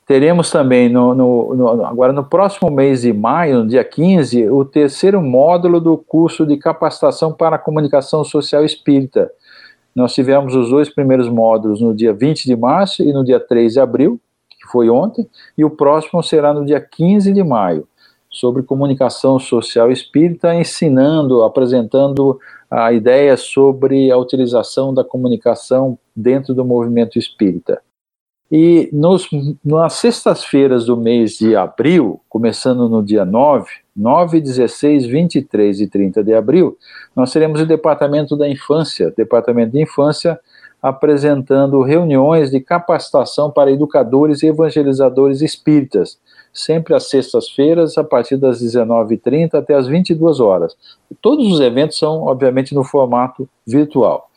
teremos 0.06 0.50
também, 0.50 0.88
no, 0.90 1.14
no, 1.14 1.54
no, 1.54 1.87
agora 1.87 2.12
no 2.12 2.24
próximo 2.24 2.70
mês 2.70 3.02
de 3.02 3.12
maio, 3.12 3.60
no 3.60 3.66
dia 3.66 3.82
15, 3.82 4.50
o 4.50 4.64
terceiro 4.64 5.22
módulo 5.22 5.80
do 5.80 5.96
curso 5.96 6.44
de 6.44 6.58
capacitação 6.58 7.32
para 7.32 7.56
a 7.56 7.58
comunicação 7.58 8.22
social 8.22 8.64
espírita. 8.64 9.30
Nós 9.94 10.12
tivemos 10.12 10.54
os 10.54 10.68
dois 10.68 10.90
primeiros 10.90 11.28
módulos 11.28 11.80
no 11.80 11.94
dia 11.94 12.12
20 12.12 12.44
de 12.44 12.56
março 12.56 13.02
e 13.02 13.12
no 13.12 13.24
dia 13.24 13.38
3 13.40 13.74
de 13.74 13.80
abril, 13.80 14.20
que 14.50 14.68
foi 14.70 14.90
ontem, 14.90 15.26
e 15.56 15.64
o 15.64 15.70
próximo 15.70 16.22
será 16.22 16.52
no 16.52 16.66
dia 16.66 16.80
15 16.80 17.32
de 17.32 17.44
maio, 17.44 17.87
sobre 18.35 18.64
comunicação 18.64 19.38
social 19.38 19.92
espírita, 19.92 20.53
ensinando, 20.53 21.44
apresentando 21.44 22.38
a 22.68 22.92
ideia 22.92 23.37
sobre 23.37 24.11
a 24.11 24.18
utilização 24.18 24.92
da 24.92 25.05
comunicação 25.05 25.97
dentro 26.14 26.53
do 26.53 26.64
movimento 26.64 27.16
espírita. 27.16 27.81
E 28.51 28.90
nos, 28.92 29.29
nas 29.64 29.94
sextas-feiras 29.94 30.85
do 30.85 30.97
mês 30.97 31.38
de 31.38 31.55
abril, 31.55 32.20
começando 32.29 32.88
no 32.88 33.03
dia 33.03 33.25
9, 33.25 33.68
9, 33.97 34.40
16, 34.40 35.07
23 35.07 35.81
e 35.81 35.87
30 35.87 36.25
de 36.25 36.35
abril, 36.35 36.77
nós 37.14 37.33
teremos 37.33 37.61
o 37.61 37.66
Departamento 37.66 38.37
da 38.37 38.49
Infância, 38.49 39.14
Departamento 39.16 39.73
de 39.73 39.83
Infância, 39.83 40.38
apresentando 40.83 41.81
reuniões 41.83 42.51
de 42.51 42.61
capacitação 42.61 43.51
para 43.51 43.70
educadores 43.70 44.42
e 44.42 44.49
evangelizadores 44.49 45.40
espíritas, 45.40 46.18
sempre 46.55 46.95
às 46.95 47.11
sextas-feiras, 47.11 47.99
a 47.99 48.05
partir 48.05 48.37
das 48.37 48.62
19h30 48.62 49.55
até 49.55 49.75
as 49.75 49.88
22 49.88 50.38
horas. 50.38 50.77
Todos 51.21 51.53
os 51.53 51.61
eventos 51.61 51.99
são, 51.99 52.23
obviamente, 52.23 52.75
no 52.75 52.85
formato 52.85 53.49
virtual. 53.67 54.31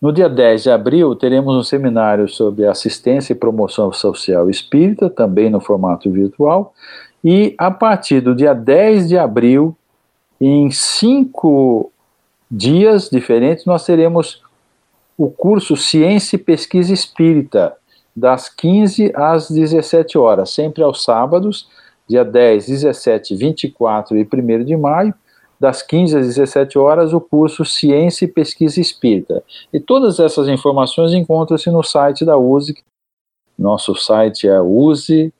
No 0.00 0.12
dia 0.12 0.28
10 0.28 0.64
de 0.64 0.70
abril, 0.70 1.16
teremos 1.16 1.56
um 1.56 1.62
seminário 1.62 2.28
sobre 2.28 2.66
assistência 2.66 3.32
e 3.32 3.36
promoção 3.36 3.90
social 3.90 4.50
espírita, 4.50 5.08
também 5.08 5.48
no 5.48 5.60
formato 5.60 6.10
virtual. 6.10 6.74
E 7.24 7.54
a 7.56 7.70
partir 7.70 8.20
do 8.20 8.34
dia 8.34 8.52
10 8.52 9.08
de 9.08 9.16
abril, 9.16 9.74
em 10.38 10.70
cinco 10.70 11.90
dias 12.50 13.08
diferentes, 13.08 13.64
nós 13.64 13.86
teremos 13.86 14.42
o 15.16 15.30
curso 15.30 15.74
Ciência 15.74 16.36
e 16.36 16.38
Pesquisa 16.38 16.92
Espírita, 16.92 17.74
das 18.14 18.48
15 18.48 19.12
às 19.14 19.50
17 19.50 20.16
horas, 20.16 20.50
sempre 20.50 20.82
aos 20.82 21.02
sábados, 21.02 21.68
dia 22.08 22.24
10, 22.24 22.66
17, 22.66 23.34
24 23.34 24.16
e 24.16 24.22
1 24.22 24.64
de 24.64 24.76
maio, 24.76 25.12
das 25.58 25.82
15 25.82 26.18
às 26.18 26.26
17 26.26 26.78
horas, 26.78 27.12
o 27.12 27.20
curso 27.20 27.64
Ciência 27.64 28.24
e 28.26 28.28
Pesquisa 28.28 28.80
Espírita. 28.80 29.42
E 29.72 29.80
todas 29.80 30.20
essas 30.20 30.46
informações 30.48 31.12
encontram-se 31.12 31.70
no 31.70 31.82
site 31.82 32.24
da 32.24 32.36
USE. 32.36 32.76
Nosso 33.56 33.94
site 33.94 34.48
é 34.48 34.60
usesp.org.br, 34.60 35.38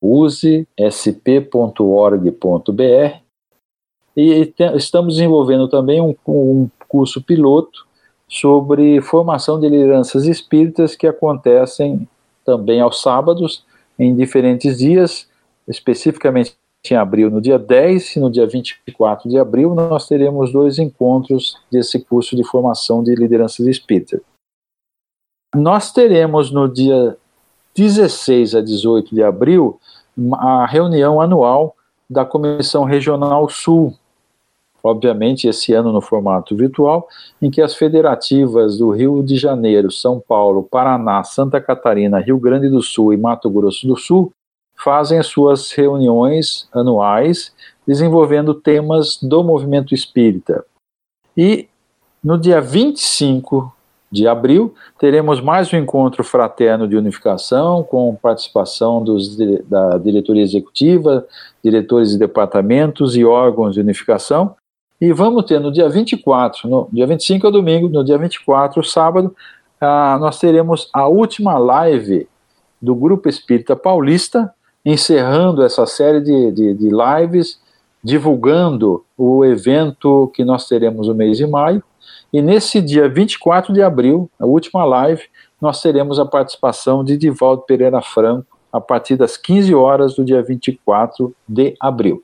usesp.org.br. 0.00 0.80
E 4.16 4.52
estamos 4.74 5.14
desenvolvendo 5.14 5.68
também 5.68 6.00
um, 6.00 6.14
um 6.26 6.68
curso 6.88 7.22
piloto 7.22 7.89
sobre 8.30 9.00
formação 9.02 9.58
de 9.58 9.68
lideranças 9.68 10.26
espíritas 10.26 10.94
que 10.94 11.06
acontecem 11.06 12.08
também 12.44 12.80
aos 12.80 13.02
sábados, 13.02 13.64
em 13.98 14.14
diferentes 14.14 14.78
dias, 14.78 15.28
especificamente 15.68 16.54
em 16.90 16.94
abril, 16.94 17.30
no 17.30 17.40
dia 17.40 17.58
10 17.58 18.16
e 18.16 18.20
no 18.20 18.30
dia 18.30 18.46
24 18.46 19.28
de 19.28 19.38
abril, 19.38 19.74
nós 19.74 20.08
teremos 20.08 20.50
dois 20.50 20.78
encontros 20.78 21.58
desse 21.70 22.00
curso 22.00 22.34
de 22.34 22.42
formação 22.44 23.02
de 23.02 23.14
lideranças 23.14 23.66
espíritas. 23.66 24.20
Nós 25.54 25.92
teremos 25.92 26.50
no 26.50 26.72
dia 26.72 27.18
16 27.74 28.54
a 28.54 28.60
18 28.60 29.14
de 29.14 29.22
abril 29.22 29.78
a 30.34 30.64
reunião 30.66 31.20
anual 31.20 31.76
da 32.08 32.24
Comissão 32.24 32.84
Regional 32.84 33.48
Sul, 33.48 33.94
obviamente 34.82 35.48
esse 35.48 35.72
ano 35.72 35.92
no 35.92 36.00
formato 36.00 36.56
virtual, 36.56 37.08
em 37.40 37.50
que 37.50 37.60
as 37.60 37.74
federativas 37.74 38.78
do 38.78 38.90
Rio 38.90 39.22
de 39.22 39.36
Janeiro, 39.36 39.90
São 39.90 40.20
Paulo, 40.20 40.62
Paraná, 40.62 41.22
Santa 41.24 41.60
Catarina, 41.60 42.20
Rio 42.20 42.38
Grande 42.38 42.68
do 42.68 42.82
Sul 42.82 43.12
e 43.12 43.16
Mato 43.16 43.50
Grosso 43.50 43.86
do 43.86 43.96
Sul 43.96 44.32
fazem 44.76 45.18
as 45.18 45.26
suas 45.26 45.70
reuniões 45.72 46.68
anuais 46.72 47.52
desenvolvendo 47.86 48.54
temas 48.54 49.18
do 49.20 49.44
movimento 49.44 49.94
espírita. 49.94 50.64
E 51.36 51.68
no 52.22 52.38
dia 52.38 52.60
25 52.60 53.72
de 54.10 54.26
abril, 54.26 54.74
teremos 54.98 55.40
mais 55.40 55.72
um 55.72 55.76
encontro 55.76 56.24
fraterno 56.24 56.88
de 56.88 56.96
unificação, 56.96 57.82
com 57.84 58.14
participação 58.16 59.02
dos, 59.02 59.36
da 59.68 59.98
diretoria 59.98 60.42
executiva, 60.42 61.26
diretores 61.62 62.10
de 62.10 62.18
departamentos 62.18 63.16
e 63.16 63.24
órgãos 63.24 63.74
de 63.74 63.80
unificação. 63.80 64.56
E 65.00 65.12
vamos 65.14 65.44
ter 65.44 65.58
no 65.58 65.72
dia 65.72 65.88
24, 65.88 66.68
no 66.68 66.88
dia 66.92 67.06
25 67.06 67.46
é 67.46 67.50
domingo, 67.50 67.88
no 67.88 68.04
dia 68.04 68.18
24, 68.18 68.84
sábado, 68.84 69.34
ah, 69.80 70.18
nós 70.20 70.38
teremos 70.38 70.90
a 70.92 71.08
última 71.08 71.56
live 71.56 72.28
do 72.80 72.94
Grupo 72.94 73.26
Espírita 73.26 73.74
Paulista, 73.74 74.52
encerrando 74.84 75.62
essa 75.62 75.86
série 75.86 76.20
de, 76.20 76.52
de, 76.52 76.74
de 76.74 76.90
lives, 76.90 77.58
divulgando 78.04 79.02
o 79.16 79.42
evento 79.42 80.30
que 80.34 80.44
nós 80.44 80.68
teremos 80.68 81.08
no 81.08 81.14
mês 81.14 81.38
de 81.38 81.46
maio. 81.46 81.82
E 82.30 82.42
nesse 82.42 82.82
dia 82.82 83.08
24 83.08 83.72
de 83.72 83.82
abril, 83.82 84.30
a 84.38 84.44
última 84.44 84.84
live, 84.84 85.22
nós 85.58 85.80
teremos 85.80 86.18
a 86.18 86.26
participação 86.26 87.02
de 87.02 87.16
Divaldo 87.16 87.62
Pereira 87.62 88.02
Franco 88.02 88.58
a 88.70 88.80
partir 88.80 89.16
das 89.16 89.38
15 89.38 89.74
horas 89.74 90.14
do 90.14 90.24
dia 90.24 90.42
24 90.42 91.34
de 91.48 91.74
abril. 91.80 92.22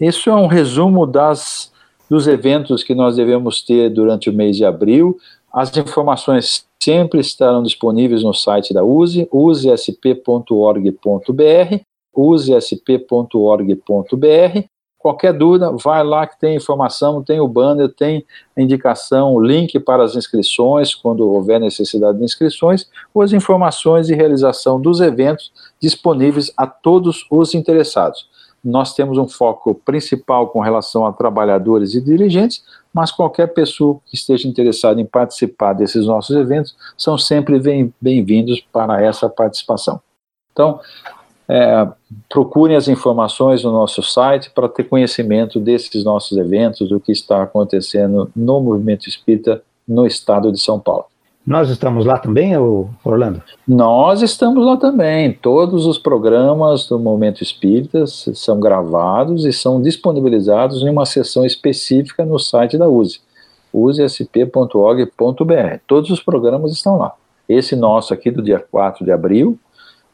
Isso 0.00 0.28
é 0.28 0.34
um 0.34 0.46
resumo 0.46 1.06
das, 1.06 1.72
dos 2.08 2.28
eventos 2.28 2.82
que 2.82 2.94
nós 2.94 3.16
devemos 3.16 3.62
ter 3.62 3.88
durante 3.88 4.28
o 4.28 4.32
mês 4.32 4.56
de 4.56 4.64
abril. 4.64 5.16
As 5.52 5.74
informações 5.76 6.66
sempre 6.82 7.20
estarão 7.20 7.62
disponíveis 7.62 8.22
no 8.22 8.34
site 8.34 8.74
da 8.74 8.84
USE, 8.84 9.26
usesp.org.br, 9.32 10.44
usesp.org.br. 12.14 12.98
Qualquer 14.98 15.32
dúvida, 15.32 15.70
vai 15.70 16.04
lá 16.04 16.26
que 16.26 16.38
tem 16.38 16.56
informação, 16.56 17.22
tem 17.22 17.40
o 17.40 17.46
banner, 17.46 17.88
tem 17.88 18.24
indicação, 18.56 19.34
o 19.34 19.40
link 19.40 19.78
para 19.78 20.02
as 20.02 20.16
inscrições, 20.16 20.94
quando 20.94 21.20
houver 21.20 21.60
necessidade 21.60 22.18
de 22.18 22.24
inscrições, 22.24 22.90
ou 23.14 23.22
as 23.22 23.32
informações 23.32 24.08
de 24.08 24.14
realização 24.14 24.80
dos 24.80 25.00
eventos 25.00 25.52
disponíveis 25.80 26.52
a 26.56 26.66
todos 26.66 27.24
os 27.30 27.54
interessados 27.54 28.26
nós 28.66 28.92
temos 28.94 29.16
um 29.16 29.28
foco 29.28 29.76
principal 29.76 30.48
com 30.48 30.58
relação 30.58 31.06
a 31.06 31.12
trabalhadores 31.12 31.94
e 31.94 32.00
dirigentes, 32.00 32.64
mas 32.92 33.12
qualquer 33.12 33.46
pessoa 33.54 34.00
que 34.04 34.16
esteja 34.16 34.48
interessada 34.48 35.00
em 35.00 35.06
participar 35.06 35.72
desses 35.72 36.04
nossos 36.04 36.34
eventos 36.34 36.74
são 36.98 37.16
sempre 37.16 37.60
bem-vindos 38.00 38.60
para 38.72 39.00
essa 39.00 39.28
participação. 39.28 40.00
Então, 40.52 40.80
é, 41.48 41.86
procurem 42.28 42.76
as 42.76 42.88
informações 42.88 43.62
no 43.62 43.70
nosso 43.70 44.02
site 44.02 44.50
para 44.50 44.68
ter 44.68 44.82
conhecimento 44.82 45.60
desses 45.60 46.02
nossos 46.02 46.36
eventos, 46.36 46.88
do 46.88 46.98
que 46.98 47.12
está 47.12 47.44
acontecendo 47.44 48.28
no 48.34 48.60
movimento 48.60 49.08
espírita 49.08 49.62
no 49.86 50.04
estado 50.04 50.50
de 50.50 50.60
São 50.60 50.80
Paulo. 50.80 51.06
Nós 51.46 51.70
estamos 51.70 52.04
lá 52.04 52.18
também, 52.18 52.56
Orlando? 53.04 53.40
Nós 53.68 54.20
estamos 54.20 54.66
lá 54.66 54.76
também. 54.76 55.32
Todos 55.32 55.86
os 55.86 55.96
programas 55.96 56.88
do 56.88 56.98
Momento 56.98 57.40
Espírita 57.40 58.04
são 58.06 58.58
gravados 58.58 59.44
e 59.44 59.52
são 59.52 59.80
disponibilizados 59.80 60.82
em 60.82 60.90
uma 60.90 61.06
sessão 61.06 61.44
específica 61.46 62.24
no 62.24 62.36
site 62.36 62.76
da 62.76 62.88
USE, 62.88 63.20
usesp.org.br. 63.72 65.12
Todos 65.86 66.10
os 66.10 66.20
programas 66.20 66.72
estão 66.72 66.98
lá. 66.98 67.12
Esse 67.48 67.76
nosso 67.76 68.12
aqui 68.12 68.32
do 68.32 68.42
dia 68.42 68.58
4 68.58 69.04
de 69.04 69.12
abril, 69.12 69.56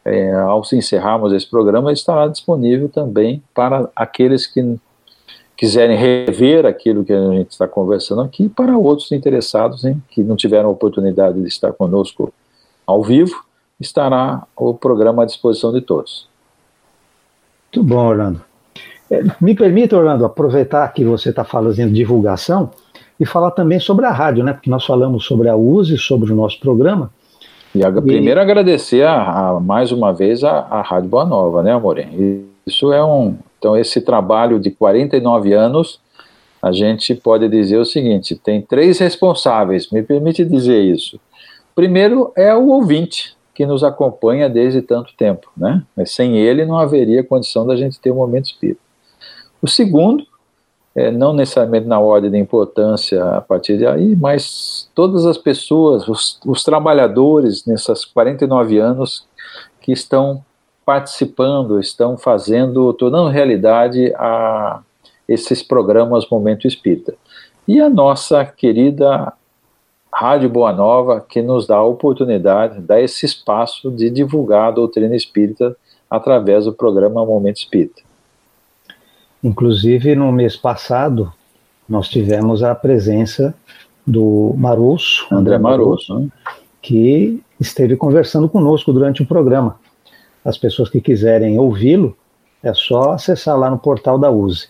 é, 0.05 0.35
ao 0.35 0.61
encerrarmos 0.75 1.33
esse 1.33 1.49
programa, 1.49 1.95
estará 1.95 2.29
disponível 2.29 2.90
também 2.90 3.42
para 3.55 3.88
aqueles 3.97 4.47
que 4.47 4.79
quiserem 5.62 5.96
rever 5.96 6.66
aquilo 6.66 7.05
que 7.05 7.12
a 7.12 7.31
gente 7.35 7.53
está 7.53 7.68
conversando 7.68 8.20
aqui, 8.20 8.48
para 8.48 8.77
outros 8.77 9.12
interessados 9.12 9.85
em 9.85 10.03
que 10.11 10.20
não 10.20 10.35
tiveram 10.35 10.68
oportunidade 10.68 11.40
de 11.40 11.46
estar 11.46 11.72
conosco 11.72 12.35
ao 12.85 13.01
vivo, 13.01 13.44
estará 13.79 14.42
o 14.57 14.75
programa 14.75 15.22
à 15.22 15.25
disposição 15.25 15.72
de 15.72 15.81
todos. 15.81 16.27
Muito 17.72 17.88
bom, 17.88 18.09
Orlando. 18.09 18.40
É, 19.09 19.22
me 19.40 19.55
permita, 19.55 19.96
Orlando, 19.96 20.25
aproveitar 20.25 20.92
que 20.92 21.05
você 21.05 21.31
está 21.31 21.44
fazendo 21.44 21.92
divulgação 21.92 22.72
e 23.20 23.25
falar 23.25 23.53
também 23.53 23.79
sobre 23.79 24.05
a 24.05 24.11
rádio, 24.11 24.42
né? 24.42 24.53
Porque 24.53 24.68
nós 24.68 24.85
falamos 24.85 25.25
sobre 25.25 25.48
a 25.48 25.55
USE, 25.55 25.96
sobre 25.96 26.33
o 26.33 26.35
nosso 26.35 26.59
programa. 26.59 27.09
E, 27.72 27.85
a, 27.85 27.88
e... 27.88 28.03
primeiro 28.03 28.40
agradecer 28.40 29.05
a, 29.05 29.51
a, 29.51 29.61
mais 29.61 29.92
uma 29.92 30.12
vez 30.12 30.42
a, 30.42 30.66
a 30.68 30.83
Rádio 30.83 31.09
Boa 31.09 31.25
Nova, 31.25 31.62
né, 31.62 31.72
Amorim? 31.72 32.48
Isso 32.66 32.92
é 32.92 33.03
um, 33.05 33.37
então, 33.62 33.77
esse 33.77 34.01
trabalho 34.01 34.59
de 34.59 34.72
49 34.72 35.53
anos, 35.53 36.01
a 36.61 36.72
gente 36.72 37.14
pode 37.14 37.48
dizer 37.48 37.79
o 37.79 37.85
seguinte: 37.85 38.35
tem 38.35 38.61
três 38.61 38.98
responsáveis, 38.98 39.88
me 39.92 40.03
permite 40.03 40.44
dizer 40.44 40.83
isso. 40.83 41.20
Primeiro 41.72 42.33
é 42.37 42.53
o 42.53 42.66
ouvinte, 42.66 43.37
que 43.55 43.64
nos 43.64 43.85
acompanha 43.85 44.51
desde 44.51 44.83
tanto 44.83 45.14
tempo, 45.16 45.48
né? 45.57 45.81
Mas 45.96 46.11
sem 46.11 46.37
ele 46.37 46.66
não 46.66 46.77
haveria 46.77 47.22
condição 47.22 47.64
da 47.64 47.77
gente 47.77 48.01
ter 48.01 48.11
um 48.11 48.16
momento 48.16 48.46
espírita. 48.46 48.81
O 49.62 49.68
segundo, 49.68 50.27
é, 50.92 51.12
não 51.12 51.33
necessariamente 51.33 51.87
na 51.87 52.01
ordem 52.01 52.33
de 52.33 52.38
importância 52.38 53.25
a 53.25 53.40
partir 53.40 53.79
de 53.79 53.87
aí, 53.87 54.16
mas 54.16 54.90
todas 54.92 55.25
as 55.25 55.38
pessoas, 55.38 56.09
os, 56.09 56.40
os 56.44 56.64
trabalhadores 56.64 57.64
nessas 57.64 58.05
49 58.05 58.79
anos 58.79 59.25
que 59.81 59.92
estão 59.92 60.44
participando, 60.85 61.79
estão 61.79 62.16
fazendo, 62.16 62.92
tornando 62.95 63.29
realidade 63.29 64.12
a 64.16 64.81
esses 65.29 65.62
programas 65.62 66.29
Momento 66.29 66.66
Espírita. 66.66 67.14
E 67.66 67.81
a 67.81 67.88
nossa 67.88 68.45
querida 68.45 69.33
Rádio 70.12 70.51
Boa 70.51 70.73
Nova, 70.73 71.25
que 71.27 71.40
nos 71.40 71.66
dá 71.66 71.77
a 71.77 71.85
oportunidade, 71.85 72.81
dá 72.81 73.01
esse 73.01 73.25
espaço 73.25 73.90
de 73.90 74.11
divulgar 74.11 74.68
a 74.68 74.73
doutrina 74.73 75.16
espírita 75.16 75.77
através 76.11 76.66
do 76.66 76.73
programa 76.73 77.25
Momento 77.25 77.57
Espírita. 77.57 78.03
Inclusive, 79.42 80.14
no 80.14 80.31
mês 80.31 80.57
passado, 80.57 81.33
nós 81.88 82.09
tivemos 82.09 82.62
a 82.62 82.75
presença 82.75 83.55
do 84.07 84.55
Marosso, 84.57 85.27
André 85.33 85.59
Marosso, 85.59 86.18
né? 86.18 86.29
que 86.83 87.42
esteve 87.59 87.97
conversando 87.97 88.49
conosco 88.49 88.92
durante 88.92 89.23
o 89.23 89.27
programa. 89.27 89.79
As 90.45 90.59
pessoas 90.59 90.89
que 90.89 91.01
quiserem 91.01 91.59
ouvi-lo, 91.59 92.17
é 92.63 92.73
só 92.73 93.13
acessar 93.13 93.59
lá 93.59 93.71
no 93.71 93.79
portal 93.79 94.19
da 94.19 94.31
USE. 94.31 94.69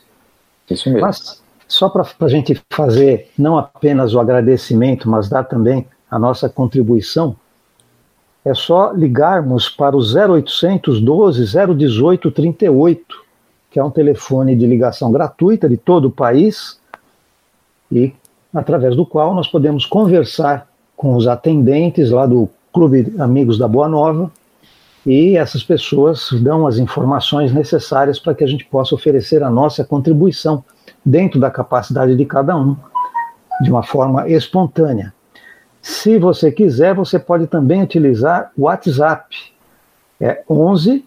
Isso 0.71 0.89
mesmo. 0.89 1.07
Mas, 1.07 1.43
só 1.69 1.89
para 1.89 2.07
a 2.21 2.29
gente 2.29 2.61
fazer 2.71 3.31
não 3.39 3.59
apenas 3.59 4.15
o 4.15 4.21
agradecimento, 4.21 5.09
mas 5.09 5.29
dar 5.29 5.45
também 5.45 5.87
a 6.11 6.19
nossa 6.19 6.49
contribuição, 6.49 7.37
é 8.45 8.53
só 8.55 8.93
ligarmos 8.93 9.69
para 9.69 9.97
o 9.97 10.01
0800 10.01 11.01
12 11.01 11.45
018 11.77 12.31
38, 12.31 13.23
que 13.71 13.79
é 13.79 13.85
um 13.85 13.91
telefone 13.91 14.57
de 14.57 14.67
ligação 14.67 15.13
gratuita 15.13 15.69
de 15.69 15.77
todo 15.77 16.07
o 16.07 16.11
país 16.11 16.79
e 17.91 18.13
através 18.53 18.97
do 18.97 19.07
qual 19.07 19.35
nós 19.35 19.49
podemos 19.49 19.87
conversar 19.87 20.69
com 20.97 21.15
os 21.15 21.27
atendentes 21.27 22.11
lá 22.11 22.27
do 22.27 22.49
Clube 22.73 23.15
Amigos 23.19 23.57
da 23.59 23.69
Boa 23.69 23.89
Nova 23.89 24.31
e 25.05 25.37
essas 25.37 25.65
pessoas 25.65 26.29
dão 26.41 26.67
as 26.67 26.79
informações 26.79 27.53
necessárias 27.53 28.19
para 28.19 28.35
que 28.35 28.43
a 28.45 28.47
gente 28.47 28.65
possa 28.65 28.95
oferecer 28.95 29.43
a 29.43 29.51
nossa 29.51 29.85
contribuição 29.85 30.65
dentro 31.05 31.39
da 31.41 31.51
capacidade 31.51 32.17
de 32.17 32.25
cada 32.25 32.57
um, 32.57 32.75
de 33.61 33.71
uma 33.71 33.83
forma 33.83 34.27
espontânea. 34.29 35.13
Se 35.81 36.19
você 36.19 36.53
quiser, 36.53 36.95
você 36.95 37.19
pode 37.19 37.49
também 37.49 37.83
utilizar 37.83 38.53
o 38.57 38.63
WhatsApp. 38.63 39.37
É 40.21 40.45
11 40.49 41.05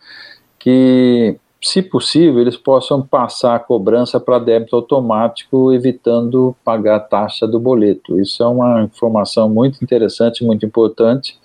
que 0.58 1.38
se 1.62 1.82
possível, 1.82 2.40
eles 2.40 2.58
possam 2.58 3.02
passar 3.02 3.56
a 3.56 3.60
cobrança 3.60 4.20
para 4.20 4.40
débito 4.40 4.76
automático, 4.76 5.72
evitando 5.72 6.56
pagar 6.64 6.96
a 6.96 7.00
taxa 7.00 7.48
do 7.48 7.60
boleto. 7.60 8.20
Isso 8.20 8.42
é 8.42 8.48
uma 8.48 8.84
informação 8.84 9.48
muito 9.48 9.84
interessante, 9.84 10.44
muito 10.44 10.66
importante. 10.66 11.40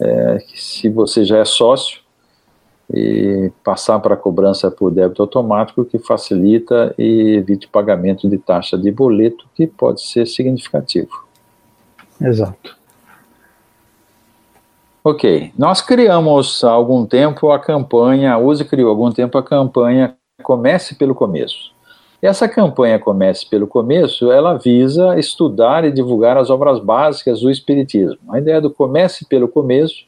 É, 0.00 0.38
se 0.54 0.88
você 0.88 1.24
já 1.24 1.38
é 1.38 1.44
sócio, 1.44 2.04
e 2.92 3.50
passar 3.62 3.98
para 4.00 4.14
a 4.14 4.16
cobrança 4.16 4.70
por 4.70 4.90
débito 4.90 5.22
automático, 5.22 5.84
que 5.84 5.98
facilita 5.98 6.94
e 6.98 7.36
evite 7.36 7.68
pagamento 7.68 8.28
de 8.28 8.36
taxa 8.38 8.76
de 8.76 8.90
boleto, 8.90 9.46
que 9.54 9.66
pode 9.66 10.02
ser 10.02 10.26
significativo. 10.26 11.24
Exato. 12.20 12.76
Ok, 15.06 15.52
nós 15.58 15.82
criamos 15.82 16.64
há 16.64 16.70
algum 16.70 17.04
tempo 17.04 17.50
a 17.50 17.58
campanha, 17.58 18.32
a 18.32 18.38
USE 18.38 18.64
criou 18.64 18.88
há 18.88 18.92
algum 18.92 19.12
tempo 19.12 19.36
a 19.36 19.42
campanha 19.42 20.16
Comece 20.42 20.94
pelo 20.94 21.14
Começo. 21.14 21.74
Essa 22.22 22.48
campanha 22.48 22.98
Comece 22.98 23.46
pelo 23.46 23.66
Começo, 23.66 24.32
ela 24.32 24.54
visa 24.54 25.18
estudar 25.18 25.84
e 25.84 25.92
divulgar 25.92 26.38
as 26.38 26.48
obras 26.48 26.80
básicas 26.80 27.42
do 27.42 27.50
Espiritismo. 27.50 28.18
A 28.30 28.38
ideia 28.38 28.62
do 28.62 28.70
Comece 28.70 29.26
pelo 29.26 29.46
Começo 29.46 30.06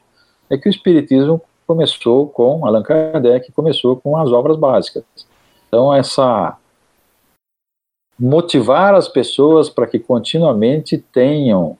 é 0.49 0.57
que 0.57 0.67
o 0.67 0.71
Espiritismo 0.71 1.39
começou 1.67 2.27
com, 2.27 2.65
Allan 2.65 2.81
Kardec 2.81 3.51
começou 3.51 3.97
com 3.97 4.17
as 4.17 4.31
obras 4.31 4.57
básicas. 4.57 5.03
Então, 5.67 5.93
essa 5.93 6.57
motivar 8.19 8.95
as 8.95 9.07
pessoas 9.07 9.69
para 9.69 9.85
que 9.85 9.99
continuamente 9.99 10.97
tenham 10.97 11.77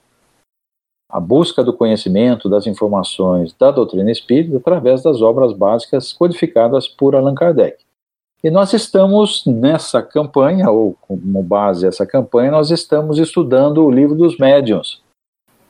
a 1.10 1.20
busca 1.20 1.63
do 1.63 1.74
conhecimento, 1.74 2.50
das 2.50 2.67
informações 2.67 3.54
da 3.54 3.72
doutrina 3.72 4.12
espírita 4.12 4.58
através 4.58 5.02
das 5.02 5.22
obras 5.22 5.54
básicas 5.54 6.12
codificadas 6.12 6.88
por 6.88 7.15
Allan 7.15 7.34
Kardec. 7.34 7.78
E 8.43 8.52
nós 8.52 8.74
estamos 8.74 9.43
nessa 9.46 10.02
campanha, 10.02 10.70
ou 10.70 10.96
como 11.02 11.41
base 11.41 11.88
essa 11.88 12.06
campanha, 12.06 12.52
nós 12.52 12.70
estamos 12.70 13.17
estudando 13.17 13.84
o 13.84 13.89
livro 13.89 14.15
dos 14.15 14.38
médiuns. 14.38 15.02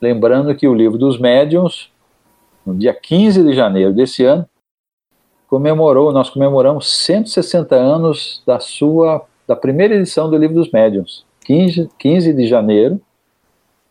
Lembrando 0.00 0.54
que 0.54 0.68
o 0.68 0.74
livro 0.74 0.98
dos 0.98 1.18
médiuns, 1.18 1.90
no 2.66 2.74
dia 2.74 2.92
15 2.92 3.42
de 3.42 3.52
janeiro 3.54 3.92
desse 3.92 4.24
ano, 4.24 4.46
comemorou, 5.48 6.12
nós 6.12 6.28
comemoramos 6.28 6.92
160 7.04 7.74
anos 7.74 8.42
da 8.46 8.60
sua, 8.60 9.24
da 9.46 9.56
primeira 9.56 9.94
edição 9.94 10.28
do 10.28 10.36
livro 10.36 10.56
dos 10.56 10.70
médiuns. 10.70 11.24
15, 11.44 11.88
15 11.98 12.34
de 12.34 12.46
janeiro 12.46 13.00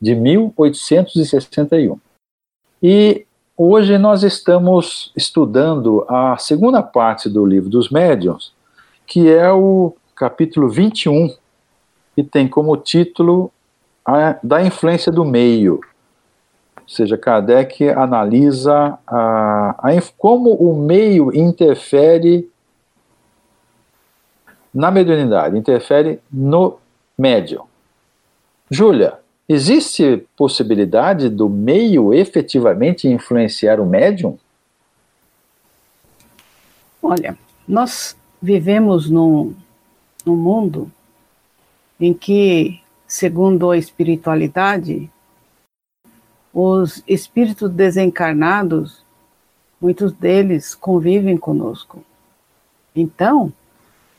de 0.01 0.15
1861. 0.15 1.99
E 2.81 3.25
hoje 3.55 3.97
nós 3.97 4.23
estamos 4.23 5.12
estudando 5.15 6.05
a 6.07 6.38
segunda 6.38 6.81
parte 6.83 7.29
do 7.29 7.45
livro 7.45 7.69
dos 7.69 7.89
médiuns, 7.89 8.53
que 9.05 9.29
é 9.29 9.51
o 9.51 9.95
capítulo 10.15 10.69
21, 10.69 11.36
que 12.15 12.23
tem 12.23 12.47
como 12.47 12.77
título 12.77 13.51
a, 14.05 14.38
Da 14.43 14.62
influência 14.62 15.12
do 15.12 15.25
meio. 15.25 15.81
Ou 16.77 16.88
seja, 16.88 17.17
Kardec 17.17 17.89
analisa 17.89 18.97
a, 19.05 19.75
a, 19.77 20.01
como 20.17 20.53
o 20.53 20.79
meio 20.79 21.36
interfere 21.36 22.49
na 24.73 24.91
mediunidade, 24.91 25.57
interfere 25.57 26.21
no 26.31 26.77
médium. 27.17 27.65
Júlia, 28.69 29.19
Existe 29.49 30.27
possibilidade 30.36 31.29
do 31.29 31.47
meio 31.47 32.13
efetivamente 32.13 33.07
influenciar 33.07 33.79
o 33.79 33.86
médium? 33.86 34.38
Olha, 37.01 37.38
nós 37.65 38.17
vivemos 38.41 39.10
num, 39.10 39.55
num 40.25 40.36
mundo 40.36 40.91
em 41.97 42.13
que, 42.13 42.81
segundo 43.07 43.71
a 43.71 43.77
espiritualidade, 43.77 45.10
os 46.53 47.01
espíritos 47.07 47.71
desencarnados, 47.71 49.01
muitos 49.79 50.12
deles 50.12 50.75
convivem 50.75 51.38
conosco. 51.38 52.03
Então, 52.93 53.53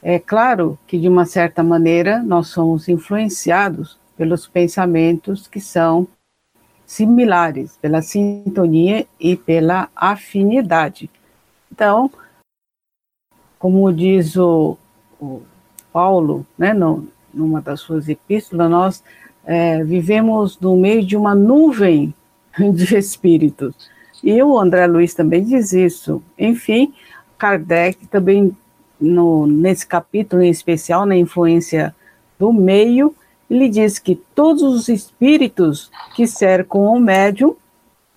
é 0.02 0.18
claro 0.18 0.78
que, 0.86 0.98
de 0.98 1.06
uma 1.06 1.26
certa 1.26 1.62
maneira, 1.62 2.22
nós 2.22 2.48
somos 2.48 2.88
influenciados 2.88 3.98
pelos 4.18 4.48
pensamentos 4.48 5.46
que 5.46 5.60
são 5.60 6.08
similares, 6.84 7.78
pela 7.80 8.02
sintonia 8.02 9.06
e 9.20 9.36
pela 9.36 9.88
afinidade. 9.94 11.08
Então, 11.70 12.10
como 13.58 13.92
diz 13.92 14.36
o, 14.36 14.76
o 15.20 15.42
Paulo, 15.92 16.44
né, 16.56 16.74
no, 16.74 17.06
numa 17.32 17.60
das 17.60 17.80
suas 17.80 18.08
epístolas, 18.08 18.70
nós 18.70 19.04
é, 19.44 19.84
vivemos 19.84 20.58
no 20.58 20.76
meio 20.76 21.04
de 21.04 21.16
uma 21.16 21.34
nuvem 21.34 22.12
de 22.74 22.96
espíritos. 22.96 23.74
E 24.22 24.42
o 24.42 24.58
André 24.58 24.86
Luiz 24.86 25.14
também 25.14 25.44
diz 25.44 25.72
isso. 25.72 26.20
Enfim, 26.36 26.92
Kardec 27.38 28.06
também, 28.08 28.56
no, 29.00 29.46
nesse 29.46 29.86
capítulo 29.86 30.42
em 30.42 30.50
especial, 30.50 31.06
na 31.06 31.16
influência 31.16 31.94
do 32.38 32.52
meio, 32.52 33.14
ele 33.50 33.68
diz 33.68 33.98
que 33.98 34.14
todos 34.34 34.62
os 34.62 34.88
espíritos 34.88 35.90
que 36.14 36.26
cercam 36.26 36.82
o 36.82 37.00
médium 37.00 37.56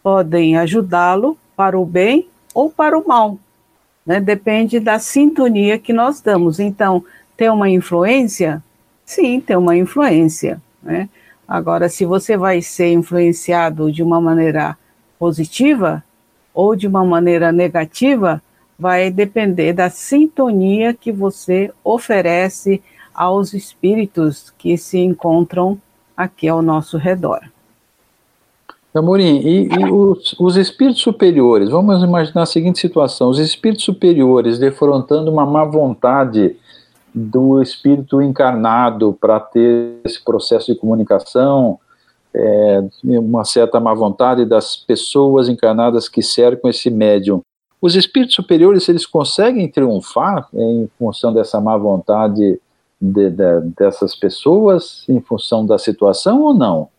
podem 0.03 0.57
ajudá-lo 0.57 1.38
para 1.55 1.79
o 1.79 1.86
bem 1.86 2.27
ou 2.53 2.69
para 2.69 2.97
o 2.97 3.07
mal. 3.07 3.38
Né? 4.05 4.19
Depende 4.19 4.79
da 4.79 4.99
sintonia 4.99 5.77
que 5.77 5.93
nós 5.93 6.21
damos. 6.21 6.59
Então, 6.59 7.03
tem 7.38 7.49
uma 7.49 7.69
influência? 7.69 8.61
Sim, 9.05 9.39
tem 9.39 9.55
uma 9.55 9.75
influência. 9.75 10.61
Né? 10.82 11.07
Agora, 11.47 11.88
se 11.88 12.05
você 12.05 12.36
vai 12.36 12.61
ser 12.61 12.91
influenciado 12.91 13.91
de 13.91 14.03
uma 14.03 14.19
maneira 14.19 14.77
positiva 15.17 16.03
ou 16.53 16.75
de 16.75 16.88
uma 16.88 17.05
maneira 17.05 17.51
negativa, 17.51 18.41
vai 18.77 19.11
depender 19.11 19.73
da 19.73 19.89
sintonia 19.89 20.93
que 20.93 21.11
você 21.11 21.71
oferece 21.84 22.82
aos 23.22 23.53
espíritos 23.53 24.51
que 24.57 24.76
se 24.76 24.97
encontram 24.97 25.80
aqui 26.17 26.47
ao 26.47 26.59
nosso 26.59 26.97
redor. 26.97 27.39
Amorim, 28.95 29.38
e, 29.38 29.67
e 29.67 29.91
os, 29.91 30.36
os, 30.39 30.57
espíritos 30.57 31.03
superiores, 31.03 31.69
vamos 31.69 32.01
imaginar 32.01 32.41
a 32.41 32.45
seguinte 32.47 32.80
situação: 32.80 33.30
os 33.30 33.38
espíritos 33.38 33.86
superiores 33.86 34.57
defrontando 34.57 35.30
uma 35.32 35.45
má 35.45 35.63
vontade 35.63 36.57
do 37.13 37.61
espírito 37.61 38.24
encarnado 38.24 39.15
para 39.22 39.39
ter 39.39 39.99
esse 40.03 40.24
processo 40.24 40.74
de 40.74 40.80
comunicação, 40.80 41.80
é, 42.34 42.84
uma 43.03 43.45
certa 43.45 43.80
má 43.80 43.93
vontade 43.93 44.45
das 44.45 44.76
pessoas 44.76 45.47
encarnadas 45.47 46.09
que 46.09 46.24
cercam 46.24 46.72
esse 46.72 46.89
médium. 46.89 47.41
Os 47.80 47.95
espíritos 47.95 48.34
superiores, 48.34 48.89
eles 48.89 49.05
conseguem 49.05 49.69
triunfar 49.69 50.49
em 50.55 50.89
função 50.97 51.32
dessa 51.32 51.61
má 51.61 51.78
vontade 51.78 52.59
de, 53.02 53.30
de, 53.30 53.62
dessas 53.78 54.16
pessoas, 54.16 55.04
em 55.10 55.20
função 55.20 55.66
da 55.66 55.78
situação 55.78 56.41
ou 56.41 56.54
não? 56.54 56.89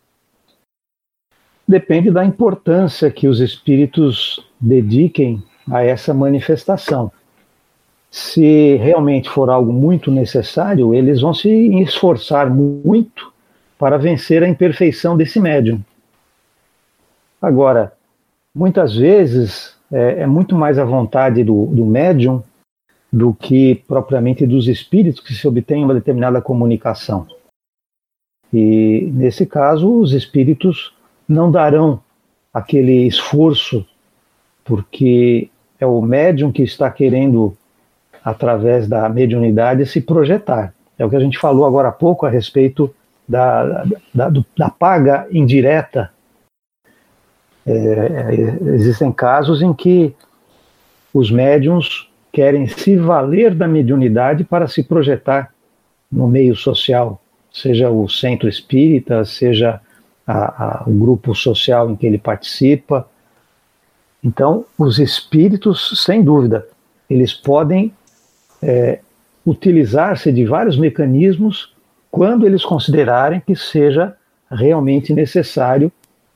Depende 1.65 2.11
da 2.11 2.25
importância 2.25 3.09
que 3.09 3.27
os 3.27 3.39
espíritos 3.39 4.45
dediquem 4.59 5.41
a 5.71 5.81
essa 5.81 6.13
manifestação. 6.13 7.11
Se 8.11 8.75
realmente 8.75 9.29
for 9.29 9.49
algo 9.49 9.71
muito 9.71 10.11
necessário, 10.11 10.93
eles 10.93 11.21
vão 11.21 11.33
se 11.33 11.49
esforçar 11.81 12.49
muito 12.49 13.31
para 13.79 13.97
vencer 13.97 14.43
a 14.43 14.47
imperfeição 14.47 15.15
desse 15.17 15.39
médium. 15.39 15.81
Agora, 17.41 17.93
muitas 18.53 18.95
vezes 18.95 19.75
é, 19.91 20.21
é 20.21 20.27
muito 20.27 20.55
mais 20.55 20.77
a 20.77 20.85
vontade 20.85 21.43
do, 21.43 21.65
do 21.67 21.85
médium 21.85 22.43
do 23.13 23.31
que 23.31 23.75
propriamente 23.87 24.47
dos 24.47 24.67
espíritos 24.67 25.23
que 25.23 25.35
se 25.35 25.47
obtém 25.47 25.83
uma 25.83 25.93
determinada 25.93 26.41
comunicação. 26.41 27.27
E 28.51 29.07
nesse 29.13 29.45
caso, 29.45 29.99
os 29.99 30.13
espíritos 30.13 30.95
não 31.29 31.51
darão 31.51 32.01
aquele 32.51 33.05
esforço, 33.05 33.85
porque 34.65 35.47
é 35.79 35.85
o 35.85 36.01
médium 36.01 36.51
que 36.51 36.63
está 36.63 36.89
querendo, 36.89 37.55
através 38.23 38.87
da 38.87 39.07
mediunidade, 39.09 39.85
se 39.85 40.01
projetar. 40.01 40.73
É 40.97 41.05
o 41.05 41.09
que 41.09 41.15
a 41.15 41.19
gente 41.19 41.37
falou 41.37 41.67
agora 41.67 41.89
há 41.89 41.91
pouco 41.91 42.25
a 42.25 42.29
respeito 42.29 42.93
da, 43.29 43.85
da, 44.11 44.31
da 44.57 44.69
paga 44.71 45.27
indireta. 45.31 46.11
É, 47.63 47.71
é, 47.71 48.73
existem 48.73 49.11
casos 49.11 49.61
em 49.61 49.71
que 49.71 50.15
os 51.13 51.29
médiums 51.29 52.11
querem 52.33 52.67
se 52.67 52.97
valer 52.97 53.53
da 53.53 53.67
mediunidade 53.67 54.43
para 54.43 54.67
se 54.67 54.83
projetar 54.83 55.53
no 56.11 56.27
meio 56.27 56.55
social, 56.55 57.21
seja 57.51 57.91
o 57.91 58.09
centro 58.09 58.49
espírita, 58.49 59.23
seja 59.23 59.79
a, 60.25 60.81
a, 60.81 60.83
o 60.87 60.91
grupo 60.91 61.35
social 61.35 61.91
em 61.91 61.95
que 61.95 62.07
ele 62.07 62.17
participa. 62.17 63.07
Então, 64.23 64.65
os 64.77 64.97
espíritos, 64.97 66.03
sem 66.03 66.23
dúvida, 66.23 66.67
eles 67.07 67.33
podem 67.33 67.93
é, 68.61 68.99
utilizar-se 69.45 70.31
de 70.31 70.45
vários 70.45 70.77
mecanismos 70.77 71.71
quando 72.09 72.47
eles 72.47 72.65
considerarem 72.65 73.41
que 73.41 73.55
seja 73.55 74.15
realmente 74.49 75.13
necessário 75.13 75.91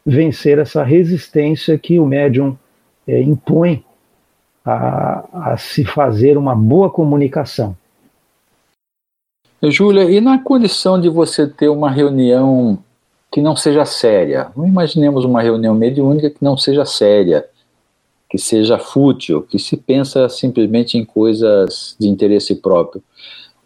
vencer 0.05 0.59
essa 0.59 0.83
resistência 0.83 1.77
que 1.77 1.99
o 1.99 2.05
médium 2.05 2.55
é, 3.07 3.19
impõe 3.21 3.83
a, 4.67 5.51
a 5.51 5.57
se 5.57 5.85
fazer 5.85 6.37
uma 6.37 6.55
boa 6.55 6.89
comunicação. 6.89 7.75
Júlia, 9.63 10.03
e 10.03 10.21
na 10.21 10.37
condição 10.37 10.99
de 10.99 11.09
você 11.09 11.47
ter 11.47 11.69
uma 11.69 11.89
reunião 11.89 12.77
que 13.31 13.41
não 13.41 13.55
seja 13.55 13.85
séria. 13.85 14.51
Não 14.55 14.67
imaginemos 14.67 15.25
uma 15.25 15.41
reunião 15.41 15.73
mediúnica 15.73 16.29
que 16.29 16.43
não 16.43 16.57
seja 16.57 16.85
séria, 16.85 17.45
que 18.29 18.37
seja 18.37 18.77
fútil, 18.77 19.41
que 19.41 19.57
se 19.57 19.77
pensa 19.77 20.29
simplesmente 20.29 20.97
em 20.97 21.05
coisas 21.05 21.95
de 21.99 22.07
interesse 22.07 22.55
próprio. 22.55 23.01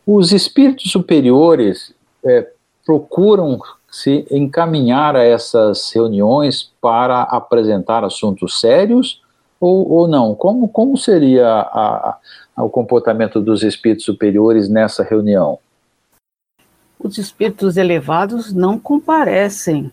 Os 0.06 0.32
espíritos 0.32 0.92
superiores 0.92 1.94
é, 2.24 2.48
procuram 2.86 3.60
se 3.90 4.26
encaminhar 4.32 5.16
a 5.16 5.24
essas 5.24 5.92
reuniões 5.92 6.72
para 6.82 7.24
apresentar 7.24 8.04
assuntos 8.04 8.60
sérios 8.60 9.22
ou, 9.62 9.90
ou 9.90 10.08
não? 10.10 10.36
Como, 10.36 10.68
como 10.68 10.98
seria 10.98 11.48
a, 11.48 12.18
a, 12.58 12.64
o 12.64 12.70
comportamento 12.70 13.40
dos 13.40 13.64
espíritos 13.64 14.04
superiores 14.04 14.68
nessa 14.68 15.04
reunião? 15.04 15.58
os 17.04 17.18
espíritos 17.18 17.78
elevados 17.78 18.54
não 18.54 18.78
comparecem 18.78 19.92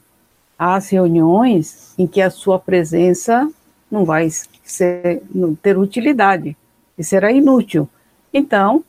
às 0.59 0.91
reuniões 0.91 1.95
em 1.97 2.07
que 2.07 2.21
a 2.21 2.31
sua 2.31 2.59
presença 2.59 3.51
não 3.91 4.05
vai 4.05 4.29
ser, 4.31 5.23
não 5.35 5.55
ter 5.55 5.79
utilidade 5.79 6.57
e 6.99 7.05
será 7.05 7.33
inútil. 7.33 7.89
Então, 8.33 8.85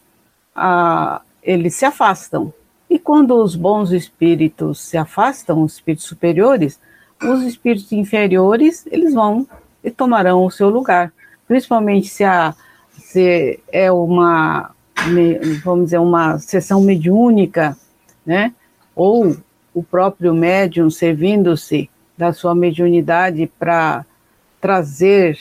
a, 0.54 1.22
eles 1.42 1.76
se 1.76 1.86
afastam. 1.86 2.54
E 2.90 3.00
quando 3.00 3.36
os 3.36 3.56
bons 3.56 3.92
espíritos 3.92 4.82
se 4.82 4.98
afastam, 4.98 5.62
os 5.62 5.74
espíritos 5.74 6.06
superiores, 6.06 6.80
os 7.24 7.44
espíritos 7.44 7.92
inferiores, 7.92 8.86
eles 8.88 9.14
vão 9.14 9.48
e 9.84 9.92
tomarão 9.92 10.46
o 10.46 10.52
seu 10.52 10.70
lugar. 10.70 11.12
Principalmente 11.48 12.08
se, 12.08 12.24
a, 12.24 12.54
se 12.98 13.60
é 13.72 13.92
uma, 13.92 14.72
vamos 15.64 15.86
dizer, 15.86 16.00
uma 16.00 16.38
sessão 16.40 16.82
mediúnica, 16.82 17.78
né? 18.26 18.54
Ou 18.96 19.36
o 19.74 19.84
próprio 19.84 20.34
médium 20.34 20.90
servindo-se 20.90 21.90
da 22.18 22.34
sua 22.34 22.54
mediunidade 22.54 23.50
para 23.58 24.06
trazer 24.60 25.38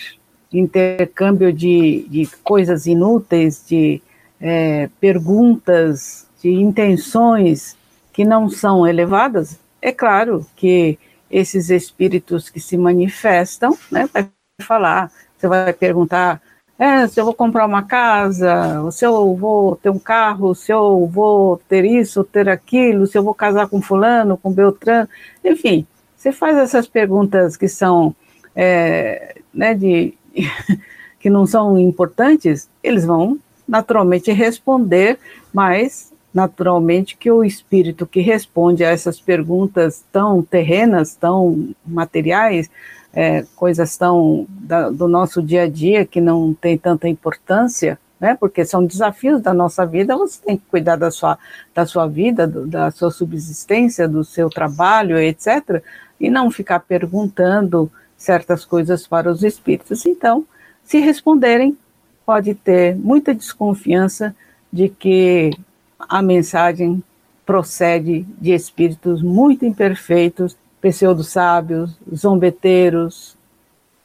intercâmbio 0.53 1.53
de, 1.53 2.07
de 2.09 2.27
coisas 2.43 2.87
inúteis, 2.87 3.65
de 3.69 4.01
é, 4.41 4.89
perguntas, 5.01 6.27
de 6.43 6.51
intenções 6.51 7.77
que 8.13 8.25
não 8.25 8.49
são 8.49 8.87
elevadas, 8.87 9.59
é 9.81 9.93
claro 9.93 10.47
que 10.57 10.99
esses 11.31 11.71
espíritos 11.71 12.49
que 12.49 12.61
se 12.61 12.77
manifestam, 12.77 13.77
né, 13.91 14.09
vai 14.13 14.29
falar, 14.63 15.11
você 15.37 15.47
vai 15.47 15.73
perguntar 15.73 16.41
é, 16.79 17.09
se 17.09 17.21
eu 17.21 17.25
vou 17.25 17.35
comprar 17.35 17.67
uma 17.67 17.83
casa, 17.83 18.89
se 18.93 19.05
eu 19.05 19.35
vou 19.35 19.75
ter 19.75 19.91
um 19.91 19.99
carro, 19.99 20.55
se 20.55 20.73
eu 20.73 21.09
vou 21.09 21.61
ter 21.69 21.85
isso, 21.85 22.23
ter 22.23 22.49
aquilo, 22.49 23.05
se 23.05 23.19
eu 23.19 23.23
vou 23.23 23.35
casar 23.35 23.69
com 23.69 23.83
fulano, 23.83 24.37
com 24.37 24.53
Beltrano, 24.53 25.09
enfim, 25.45 25.85
você 26.17 26.31
faz 26.31 26.57
essas 26.57 26.87
perguntas 26.87 27.57
que 27.57 27.67
são, 27.67 28.15
é, 28.55 29.41
né, 29.53 29.75
de, 29.75 30.15
que 31.19 31.29
não 31.29 31.47
são 31.47 31.77
importantes, 31.77 32.71
eles 32.81 33.05
vão 33.05 33.39
naturalmente 33.67 34.31
responder, 34.31 35.19
mas 35.53 36.13
naturalmente 36.33 37.17
que 37.17 37.31
o 37.31 37.43
espírito 37.43 38.07
que 38.07 38.21
responde 38.21 38.85
a 38.85 38.91
essas 38.91 39.21
perguntas 39.21 40.05
tão 40.13 40.43
terrenas, 40.43 41.15
tão 41.15 41.75
materiais, 41.87 42.71
é, 43.13 43.45
coisas 43.57 43.97
tão 43.97 44.47
da, 44.49 44.91
do 44.91 45.09
nosso 45.09 45.43
dia 45.43 45.63
a 45.63 45.69
dia 45.69 46.05
que 46.05 46.21
não 46.21 46.53
tem 46.53 46.77
tanta 46.77 47.09
importância, 47.09 47.99
né? 48.21 48.37
Porque 48.39 48.65
são 48.65 48.85
desafios 48.85 49.41
da 49.41 49.55
nossa 49.55 49.87
vida. 49.87 50.17
Você 50.17 50.41
tem 50.45 50.57
que 50.57 50.65
cuidar 50.71 50.97
da 50.97 51.11
sua 51.11 51.39
da 51.75 51.87
sua 51.87 52.07
vida, 52.07 52.47
do, 52.47 52.67
da 52.67 52.91
sua 52.91 53.11
subsistência, 53.11 54.09
do 54.09 54.25
seu 54.25 54.51
trabalho, 54.51 55.19
etc. 55.19 55.83
E 56.21 56.29
não 56.29 56.51
ficar 56.51 56.81
perguntando 56.81 57.91
certas 58.17 58.65
coisas 58.65 59.07
para 59.07 59.31
os 59.31 59.43
espíritos. 59.43 60.05
Então, 60.05 60.45
se 60.85 60.99
responderem, 60.99 61.79
pode 62.27 62.55
ter 62.55 62.97
muita 62.97 63.35
desconfiança 63.35 64.35
de 64.73 64.89
que 64.89 65.51
a 65.99 66.23
mensagem 66.23 67.03
procede 67.45 68.27
de 68.39 68.53
espíritos 68.53 69.23
muito 69.23 69.65
imperfeitos 69.65 70.57
pseudo-sábios, 70.81 71.97
zombeteiros, 72.15 73.37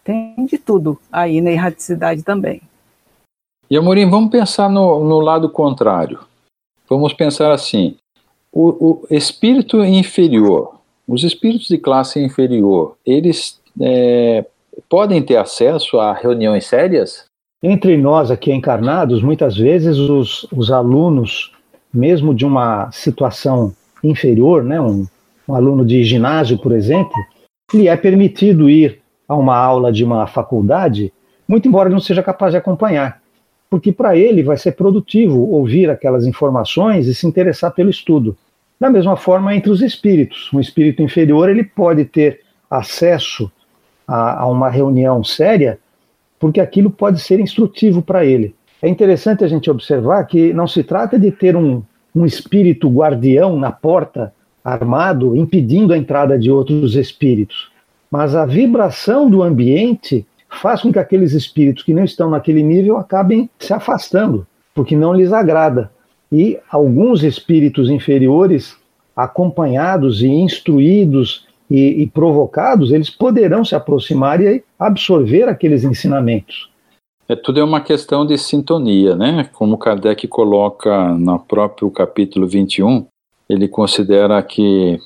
tem 0.03 0.45
de 0.45 0.57
tudo 0.57 0.99
aí 1.11 1.39
na 1.41 1.51
erraticidade 1.51 2.23
também. 2.23 2.61
E 3.69 3.77
Amorim, 3.77 4.09
vamos 4.09 4.31
pensar 4.31 4.69
no, 4.69 5.03
no 5.03 5.19
lado 5.19 5.49
contrário. 5.49 6.19
Vamos 6.89 7.13
pensar 7.13 7.51
assim: 7.51 7.95
o, 8.51 8.69
o 8.69 9.07
espírito 9.09 9.83
inferior, 9.83 10.75
os 11.07 11.23
espíritos 11.23 11.67
de 11.67 11.77
classe 11.77 12.19
inferior, 12.19 12.95
eles 13.05 13.59
é, 13.79 14.45
podem 14.89 15.21
ter 15.21 15.37
acesso 15.37 15.99
a 15.99 16.13
reuniões 16.13 16.65
sérias? 16.65 17.25
Entre 17.61 17.95
nós 17.95 18.29
aqui 18.29 18.51
encarnados, 18.51 19.23
muitas 19.23 19.55
vezes 19.55 19.97
os, 19.97 20.45
os 20.51 20.69
alunos, 20.69 21.53
mesmo 21.93 22.33
de 22.33 22.45
uma 22.45 22.91
situação 22.91 23.73
inferior, 24.03 24.63
né, 24.63 24.81
um, 24.81 25.05
um 25.47 25.55
aluno 25.55 25.85
de 25.85 26.03
ginásio, 26.03 26.57
por 26.57 26.71
exemplo, 26.71 27.13
lhe 27.73 27.87
é 27.87 27.95
permitido 27.95 28.69
ir 28.69 28.99
a 29.27 29.35
uma 29.35 29.55
aula 29.55 29.91
de 29.91 30.03
uma 30.03 30.27
faculdade, 30.27 31.13
muito 31.47 31.67
embora 31.67 31.89
não 31.89 31.99
seja 31.99 32.23
capaz 32.23 32.51
de 32.51 32.57
acompanhar, 32.57 33.21
porque 33.69 33.91
para 33.91 34.17
ele 34.17 34.43
vai 34.43 34.57
ser 34.57 34.73
produtivo 34.73 35.39
ouvir 35.49 35.89
aquelas 35.89 36.25
informações 36.25 37.07
e 37.07 37.15
se 37.15 37.25
interessar 37.25 37.71
pelo 37.71 37.89
estudo. 37.89 38.35
Da 38.79 38.89
mesma 38.89 39.15
forma, 39.15 39.55
entre 39.55 39.71
os 39.71 39.81
espíritos, 39.81 40.51
um 40.53 40.59
espírito 40.59 41.01
inferior 41.01 41.49
ele 41.49 41.63
pode 41.63 42.05
ter 42.05 42.41
acesso 42.69 43.51
a, 44.07 44.41
a 44.41 44.47
uma 44.47 44.69
reunião 44.69 45.23
séria, 45.23 45.79
porque 46.39 46.59
aquilo 46.59 46.89
pode 46.89 47.19
ser 47.21 47.39
instrutivo 47.39 48.01
para 48.01 48.25
ele. 48.25 48.53
É 48.84 48.89
interessante 48.89 49.45
a 49.45 49.47
gente 49.47 49.71
observar 49.71 50.25
que 50.25 50.51
não 50.51 50.67
se 50.67 50.84
trata 50.84 51.17
de 51.17 51.31
ter 51.31 51.55
um, 51.55 51.81
um 52.13 52.25
espírito 52.25 52.89
guardião 52.89 53.57
na 53.57 53.71
porta, 53.71 54.34
armado, 54.61 55.38
impedindo 55.38 55.93
a 55.93 55.97
entrada 55.97 56.38
de 56.38 56.51
outros 56.51 56.97
espíritos, 56.97 57.71
mas 58.11 58.36
a 58.36 58.45
vibração 58.45 59.29
do 59.29 59.41
ambiente 59.41 60.25
faz 60.49 60.81
com 60.81 60.91
que 60.91 60.99
aqueles 60.99 61.31
espíritos 61.31 61.81
que 61.81 61.93
não 61.93 62.03
estão 62.03 62.29
naquele 62.29 62.61
nível 62.61 62.97
acabem 62.97 63.49
se 63.57 63.71
afastando, 63.71 64.45
porque 64.75 64.97
não 64.97 65.13
lhes 65.13 65.31
agrada. 65.31 65.89
E 66.29 66.59
alguns 66.69 67.23
espíritos 67.23 67.89
inferiores, 67.89 68.75
acompanhados 69.15 70.21
e 70.21 70.27
instruídos 70.27 71.47
e, 71.71 72.03
e 72.03 72.07
provocados, 72.07 72.91
eles 72.91 73.09
poderão 73.09 73.63
se 73.63 73.75
aproximar 73.75 74.41
e 74.41 74.61
absorver 74.77 75.47
aqueles 75.47 75.86
ensinamentos. 75.86 76.72
É, 77.28 77.36
tudo 77.36 77.59
é 77.59 77.63
uma 77.63 77.82
questão 77.82 78.26
de 78.26 78.38
sintonia, 78.38 79.15
né? 79.15 79.49
Como 79.53 79.78
Kardec 79.78 80.28
coloca 80.28 81.13
no 81.13 81.39
próprio 81.39 81.89
capítulo 81.89 82.47
21, 82.47 83.05
ele 83.49 83.67
considera 83.67 84.41
que 84.43 84.99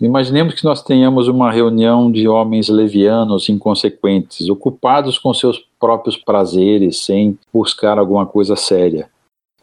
Imaginemos 0.00 0.54
que 0.54 0.64
nós 0.64 0.82
tenhamos 0.82 1.26
uma 1.26 1.50
reunião 1.50 2.12
de 2.12 2.28
homens 2.28 2.68
levianos, 2.68 3.48
inconsequentes, 3.48 4.46
ocupados 4.50 5.18
com 5.18 5.32
seus 5.32 5.58
próprios 5.80 6.18
prazeres, 6.18 6.98
sem 6.98 7.38
buscar 7.50 7.98
alguma 7.98 8.26
coisa 8.26 8.56
séria. 8.56 9.08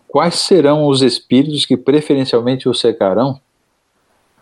Quais 0.08 0.36
serão 0.36 0.88
os 0.88 1.04
espíritos 1.04 1.66
que 1.66 1.78
preferencialmente 1.78 2.68
o 2.68 2.74
secarão? 2.74 3.40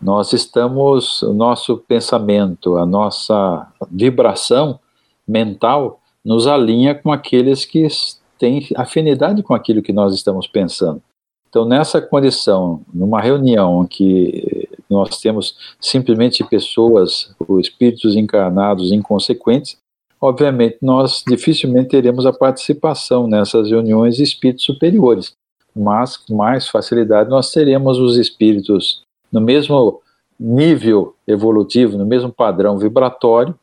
Nós 0.00 0.32
estamos, 0.32 1.20
o 1.22 1.34
nosso 1.34 1.76
pensamento, 1.76 2.78
a 2.78 2.86
nossa 2.86 3.68
vibração 3.90 4.80
mental 5.28 6.00
nos 6.24 6.46
alinha 6.46 6.94
com 6.94 7.12
aqueles 7.12 7.64
que 7.64 7.86
têm 8.38 8.68
afinidade 8.76 9.42
com 9.42 9.54
aquilo 9.54 9.82
que 9.82 9.92
nós 9.92 10.14
estamos 10.14 10.46
pensando. 10.46 11.02
Então, 11.48 11.66
nessa 11.66 12.00
condição, 12.00 12.80
numa 12.92 13.20
reunião 13.20 13.86
que 13.86 14.68
nós 14.88 15.20
temos 15.20 15.56
simplesmente 15.80 16.42
pessoas, 16.44 17.34
ou 17.38 17.60
espíritos 17.60 18.16
encarnados 18.16 18.90
inconsequentes, 18.90 19.76
obviamente 20.20 20.78
nós 20.80 21.22
dificilmente 21.26 21.90
teremos 21.90 22.24
a 22.24 22.32
participação 22.32 23.26
nessas 23.26 23.70
reuniões 23.70 24.16
de 24.16 24.22
espíritos 24.22 24.64
superiores, 24.64 25.34
mas 25.74 26.16
com 26.16 26.34
mais 26.36 26.68
facilidade 26.68 27.28
nós 27.28 27.50
teremos 27.50 27.98
os 27.98 28.16
espíritos 28.16 29.02
no 29.30 29.40
mesmo 29.40 30.00
nível 30.38 31.14
evolutivo, 31.26 31.98
no 31.98 32.06
mesmo 32.06 32.32
padrão 32.32 32.78
vibratório, 32.78 33.54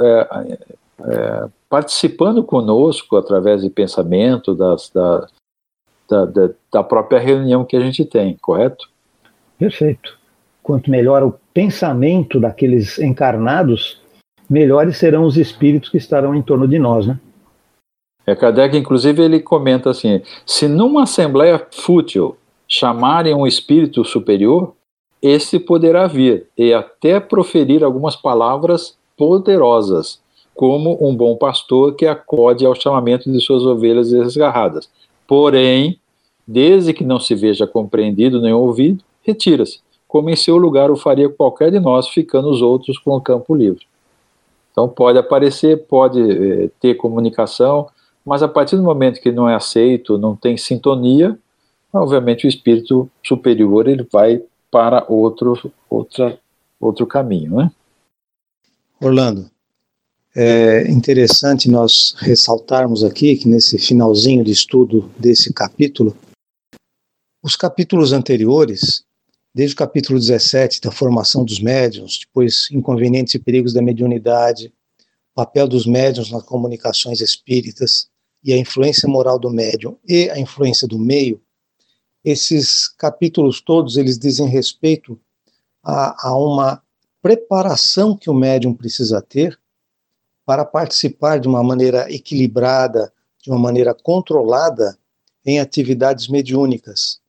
é, 0.00 0.58
é, 1.04 1.48
participando 1.68 2.42
conosco 2.44 3.16
através 3.16 3.62
de 3.62 3.70
pensamento 3.70 4.54
das, 4.54 4.90
da, 4.90 5.28
da, 6.08 6.50
da 6.72 6.82
própria 6.82 7.18
reunião 7.18 7.64
que 7.64 7.76
a 7.76 7.80
gente 7.80 8.04
tem, 8.04 8.36
correto? 8.36 8.88
Perfeito 9.58 10.16
quanto 10.66 10.90
melhor 10.90 11.22
o 11.22 11.32
pensamento 11.54 12.40
daqueles 12.40 12.98
encarnados, 12.98 14.02
melhores 14.50 14.96
serão 14.96 15.24
os 15.24 15.36
espíritos 15.36 15.88
que 15.88 15.96
estarão 15.96 16.34
em 16.34 16.42
torno 16.42 16.66
de 16.66 16.76
nós, 16.76 17.06
né? 17.06 17.20
É, 18.26 18.34
Kardec, 18.34 18.76
inclusive, 18.76 19.22
ele 19.22 19.38
comenta 19.38 19.90
assim: 19.90 20.20
se 20.44 20.66
numa 20.66 21.04
assembleia 21.04 21.64
fútil 21.70 22.36
chamarem 22.66 23.32
um 23.32 23.46
espírito 23.46 24.04
superior, 24.04 24.74
esse 25.22 25.60
poderá 25.60 26.08
vir 26.08 26.48
e 26.58 26.74
até 26.74 27.20
proferir 27.20 27.84
algumas 27.84 28.16
palavras 28.16 28.98
poderosas, 29.16 30.20
como 30.56 30.98
um 31.06 31.14
bom 31.14 31.36
pastor 31.36 31.94
que 31.94 32.06
acode 32.06 32.64
ao 32.64 32.74
chamamento 32.74 33.30
de 33.30 33.40
suas 33.40 33.62
ovelhas 33.64 34.10
desgarradas. 34.10 34.88
Porém, 35.28 36.00
desde 36.46 36.92
que 36.92 37.04
não 37.04 37.20
se 37.20 37.34
veja 37.34 37.66
compreendido 37.66 38.40
nem 38.40 38.52
ouvido, 38.52 39.04
retira-se 39.22 39.80
como 40.08 40.30
em 40.30 40.36
seu 40.36 40.56
lugar 40.56 40.90
o 40.90 40.96
faria 40.96 41.28
qualquer 41.28 41.70
de 41.70 41.78
nós, 41.78 42.08
ficando 42.08 42.48
os 42.48 42.62
outros 42.62 42.96
com 42.98 43.14
o 43.14 43.20
campo 43.20 43.54
livre. 43.54 43.84
Então 44.72 44.88
pode 44.88 45.18
aparecer, 45.18 45.86
pode 45.86 46.20
eh, 46.20 46.70
ter 46.80 46.94
comunicação, 46.94 47.88
mas 48.24 48.42
a 48.42 48.48
partir 48.48 48.76
do 48.76 48.82
momento 48.82 49.20
que 49.20 49.32
não 49.32 49.48
é 49.48 49.54
aceito, 49.54 50.16
não 50.16 50.34
tem 50.34 50.56
sintonia, 50.56 51.38
obviamente 51.92 52.46
o 52.46 52.48
espírito 52.48 53.10
superior 53.22 53.88
ele 53.88 54.06
vai 54.10 54.42
para 54.70 55.04
outro, 55.08 55.72
outra, 55.88 56.38
outro 56.80 57.06
caminho, 57.06 57.56
né? 57.56 57.70
Orlando, 59.00 59.50
é 60.38 60.86
interessante 60.90 61.70
nós 61.70 62.14
ressaltarmos 62.18 63.02
aqui 63.02 63.38
que 63.38 63.48
nesse 63.48 63.78
finalzinho 63.78 64.44
de 64.44 64.52
estudo 64.52 65.10
desse 65.18 65.50
capítulo, 65.50 66.14
os 67.42 67.56
capítulos 67.56 68.12
anteriores 68.12 69.02
desde 69.54 69.72
o 69.72 69.78
capítulo 69.78 70.18
17, 70.18 70.82
da 70.82 70.90
formação 70.90 71.42
dos 71.42 71.58
médiuns, 71.58 72.18
depois 72.18 72.68
inconvenientes 72.70 73.32
e 73.32 73.38
perigos 73.38 73.72
da 73.72 73.80
mediunidade, 73.80 74.70
papel 75.34 75.66
dos 75.66 75.86
médiuns 75.86 76.30
nas 76.30 76.42
comunicações 76.42 77.22
espíritas 77.22 78.06
e 78.44 78.52
a 78.52 78.58
influência 78.58 79.08
moral 79.08 79.38
do 79.38 79.48
médium 79.48 79.96
e 80.06 80.28
a 80.28 80.38
influência 80.38 80.86
do 80.86 80.98
meio, 80.98 81.40
esses 82.22 82.88
capítulos 82.88 83.62
todos 83.62 83.96
eles 83.96 84.18
dizem 84.18 84.46
respeito 84.46 85.18
a, 85.82 86.28
a 86.28 86.36
uma 86.36 86.82
preparação 87.22 88.14
que 88.14 88.28
o 88.28 88.34
médium 88.34 88.74
precisa 88.74 89.22
ter 89.22 89.58
para 90.46 90.64
participar 90.64 91.38
de 91.38 91.46
uma 91.46 91.62
maneira 91.62 92.10
equilibrada, 92.10 93.12
de 93.42 93.50
uma 93.50 93.58
maneira 93.58 93.92
controlada 93.92 94.96
em 95.44 95.60
atividades 95.60 96.28
mediúnicas 96.28 97.20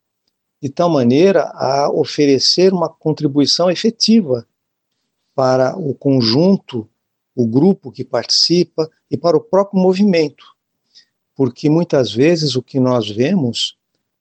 de 0.61 0.69
tal 0.69 0.89
maneira 0.89 1.43
a 1.53 1.89
oferecer 1.91 2.73
uma 2.73 2.89
contribuição 2.89 3.69
efetiva 3.69 4.47
para 5.35 5.77
o 5.77 5.93
conjunto, 5.93 6.89
o 7.35 7.45
grupo 7.45 7.91
que 7.91 8.03
participa 8.03 8.89
e 9.09 9.15
para 9.15 9.37
o 9.37 9.41
próprio 9.41 9.79
movimento. 9.79 10.43
Porque 11.35 11.69
muitas 11.69 12.11
vezes 12.11 12.55
o 12.55 12.63
que 12.63 12.79
nós 12.79 13.09
vemos 13.09 13.77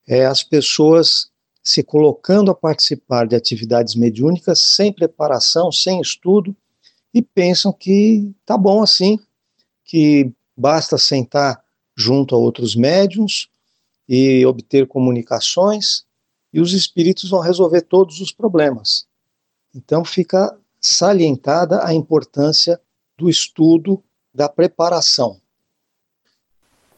é 0.07 0.27
as 0.27 0.43
pessoas 0.43 1.31
se 1.63 1.83
colocando 1.83 2.51
a 2.51 2.55
participar 2.55 3.27
de 3.27 3.35
atividades 3.35 3.95
mediúnicas 3.95 4.61
sem 4.61 4.93
preparação, 4.93 5.73
sem 5.73 6.01
estudo, 6.01 6.55
e 7.17 7.23
pensam 7.23 7.73
que 7.73 8.31
tá 8.45 8.59
bom 8.59 8.83
assim, 8.83 9.19
que 9.87 10.31
basta 10.55 10.99
sentar 10.99 11.65
junto 11.97 12.35
a 12.35 12.39
outros 12.39 12.77
médiums 12.77 13.49
e 14.07 14.45
obter 14.45 14.87
comunicações 14.87 16.05
e 16.53 16.61
os 16.61 16.75
espíritos 16.75 17.31
vão 17.31 17.41
resolver 17.41 17.81
todos 17.81 18.21
os 18.21 18.31
problemas. 18.31 19.07
Então 19.75 20.05
fica 20.05 20.55
salientada 20.79 21.83
a 21.87 21.95
importância 21.95 22.79
do 23.17 23.31
estudo, 23.31 24.05
da 24.35 24.47
preparação. 24.47 25.41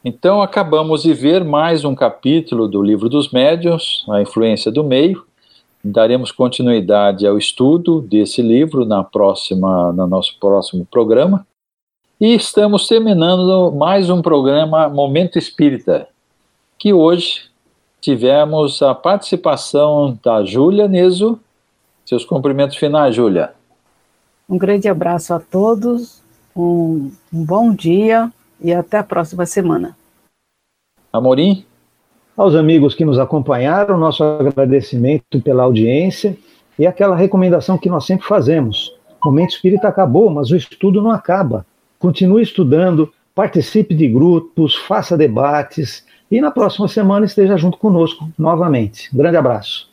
Então 0.04 0.42
acabamos 0.42 1.04
de 1.04 1.14
ver 1.14 1.44
mais 1.44 1.84
um 1.84 1.94
capítulo 1.94 2.66
do 2.66 2.82
livro 2.82 3.08
dos 3.08 3.30
médiuns, 3.30 4.04
a 4.08 4.20
influência 4.20 4.72
do 4.72 4.82
meio. 4.82 5.24
Daremos 5.82 6.32
continuidade 6.32 7.26
ao 7.26 7.38
estudo 7.38 8.00
desse 8.00 8.42
livro 8.42 8.84
na 8.84 9.04
próxima, 9.04 9.92
no 9.92 10.06
nosso 10.06 10.36
próximo 10.40 10.84
programa. 10.84 11.46
E 12.20 12.34
estamos 12.34 12.88
terminando 12.88 13.70
mais 13.70 14.10
um 14.10 14.20
programa 14.20 14.88
Momento 14.88 15.38
Espírita, 15.38 16.08
que 16.76 16.92
hoje 16.92 17.48
tivemos 18.00 18.82
a 18.82 18.92
participação 18.92 20.18
da 20.22 20.44
Júlia 20.44 20.88
Neso. 20.88 21.38
Seus 22.04 22.24
cumprimentos 22.24 22.76
finais, 22.76 23.14
Júlia. 23.14 23.54
Um 24.48 24.58
grande 24.58 24.88
abraço 24.88 25.32
a 25.32 25.38
todos, 25.38 26.22
um, 26.56 27.12
um 27.32 27.44
bom 27.44 27.72
dia 27.72 28.32
e 28.60 28.72
até 28.72 28.98
a 28.98 29.04
próxima 29.04 29.46
semana. 29.46 29.96
Amorim? 31.12 31.64
Aos 32.38 32.54
amigos 32.54 32.94
que 32.94 33.04
nos 33.04 33.18
acompanharam, 33.18 33.98
nosso 33.98 34.22
agradecimento 34.22 35.40
pela 35.42 35.64
audiência 35.64 36.38
e 36.78 36.86
aquela 36.86 37.16
recomendação 37.16 37.76
que 37.76 37.88
nós 37.88 38.06
sempre 38.06 38.28
fazemos. 38.28 38.94
O 39.20 39.26
momento 39.26 39.50
espírita 39.50 39.88
acabou, 39.88 40.30
mas 40.30 40.52
o 40.52 40.56
estudo 40.56 41.02
não 41.02 41.10
acaba. 41.10 41.66
Continue 41.98 42.44
estudando, 42.44 43.12
participe 43.34 43.92
de 43.92 44.06
grupos, 44.06 44.76
faça 44.76 45.16
debates 45.16 46.06
e 46.30 46.40
na 46.40 46.52
próxima 46.52 46.86
semana 46.86 47.26
esteja 47.26 47.56
junto 47.56 47.76
conosco 47.76 48.28
novamente. 48.38 49.08
Grande 49.12 49.36
abraço. 49.36 49.90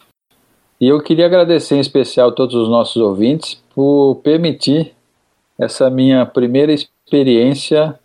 E 0.80 0.88
eu 0.88 1.02
queria 1.02 1.26
agradecer 1.26 1.78
em 1.78 1.80
especial 1.80 2.30
a 2.30 2.32
todos 2.32 2.54
os 2.54 2.70
nossos 2.70 3.02
ouvintes 3.02 3.60
por 3.74 4.18
permitir 4.24 4.93
essa 5.58 5.89
minha 5.89 6.24
primeira 6.28 6.72
experiência. 6.72 8.00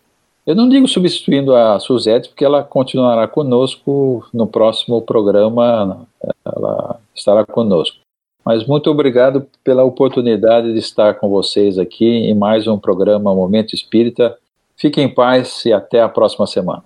Eu 0.45 0.55
não 0.55 0.67
digo 0.67 0.87
substituindo 0.87 1.55
a 1.55 1.79
Suzette, 1.79 2.29
porque 2.29 2.43
ela 2.43 2.63
continuará 2.63 3.27
conosco 3.27 4.27
no 4.33 4.47
próximo 4.47 5.01
programa, 5.01 6.07
ela 6.43 6.99
estará 7.15 7.45
conosco. 7.45 7.97
Mas 8.43 8.65
muito 8.65 8.89
obrigado 8.89 9.47
pela 9.63 9.83
oportunidade 9.83 10.73
de 10.73 10.79
estar 10.79 11.13
com 11.15 11.29
vocês 11.29 11.77
aqui 11.77 12.05
em 12.05 12.33
mais 12.33 12.67
um 12.67 12.79
programa 12.79 13.35
Momento 13.35 13.75
Espírita. 13.75 14.35
Fiquem 14.75 15.05
em 15.05 15.13
paz 15.13 15.63
e 15.63 15.71
até 15.71 16.01
a 16.01 16.09
próxima 16.09 16.47
semana. 16.47 16.83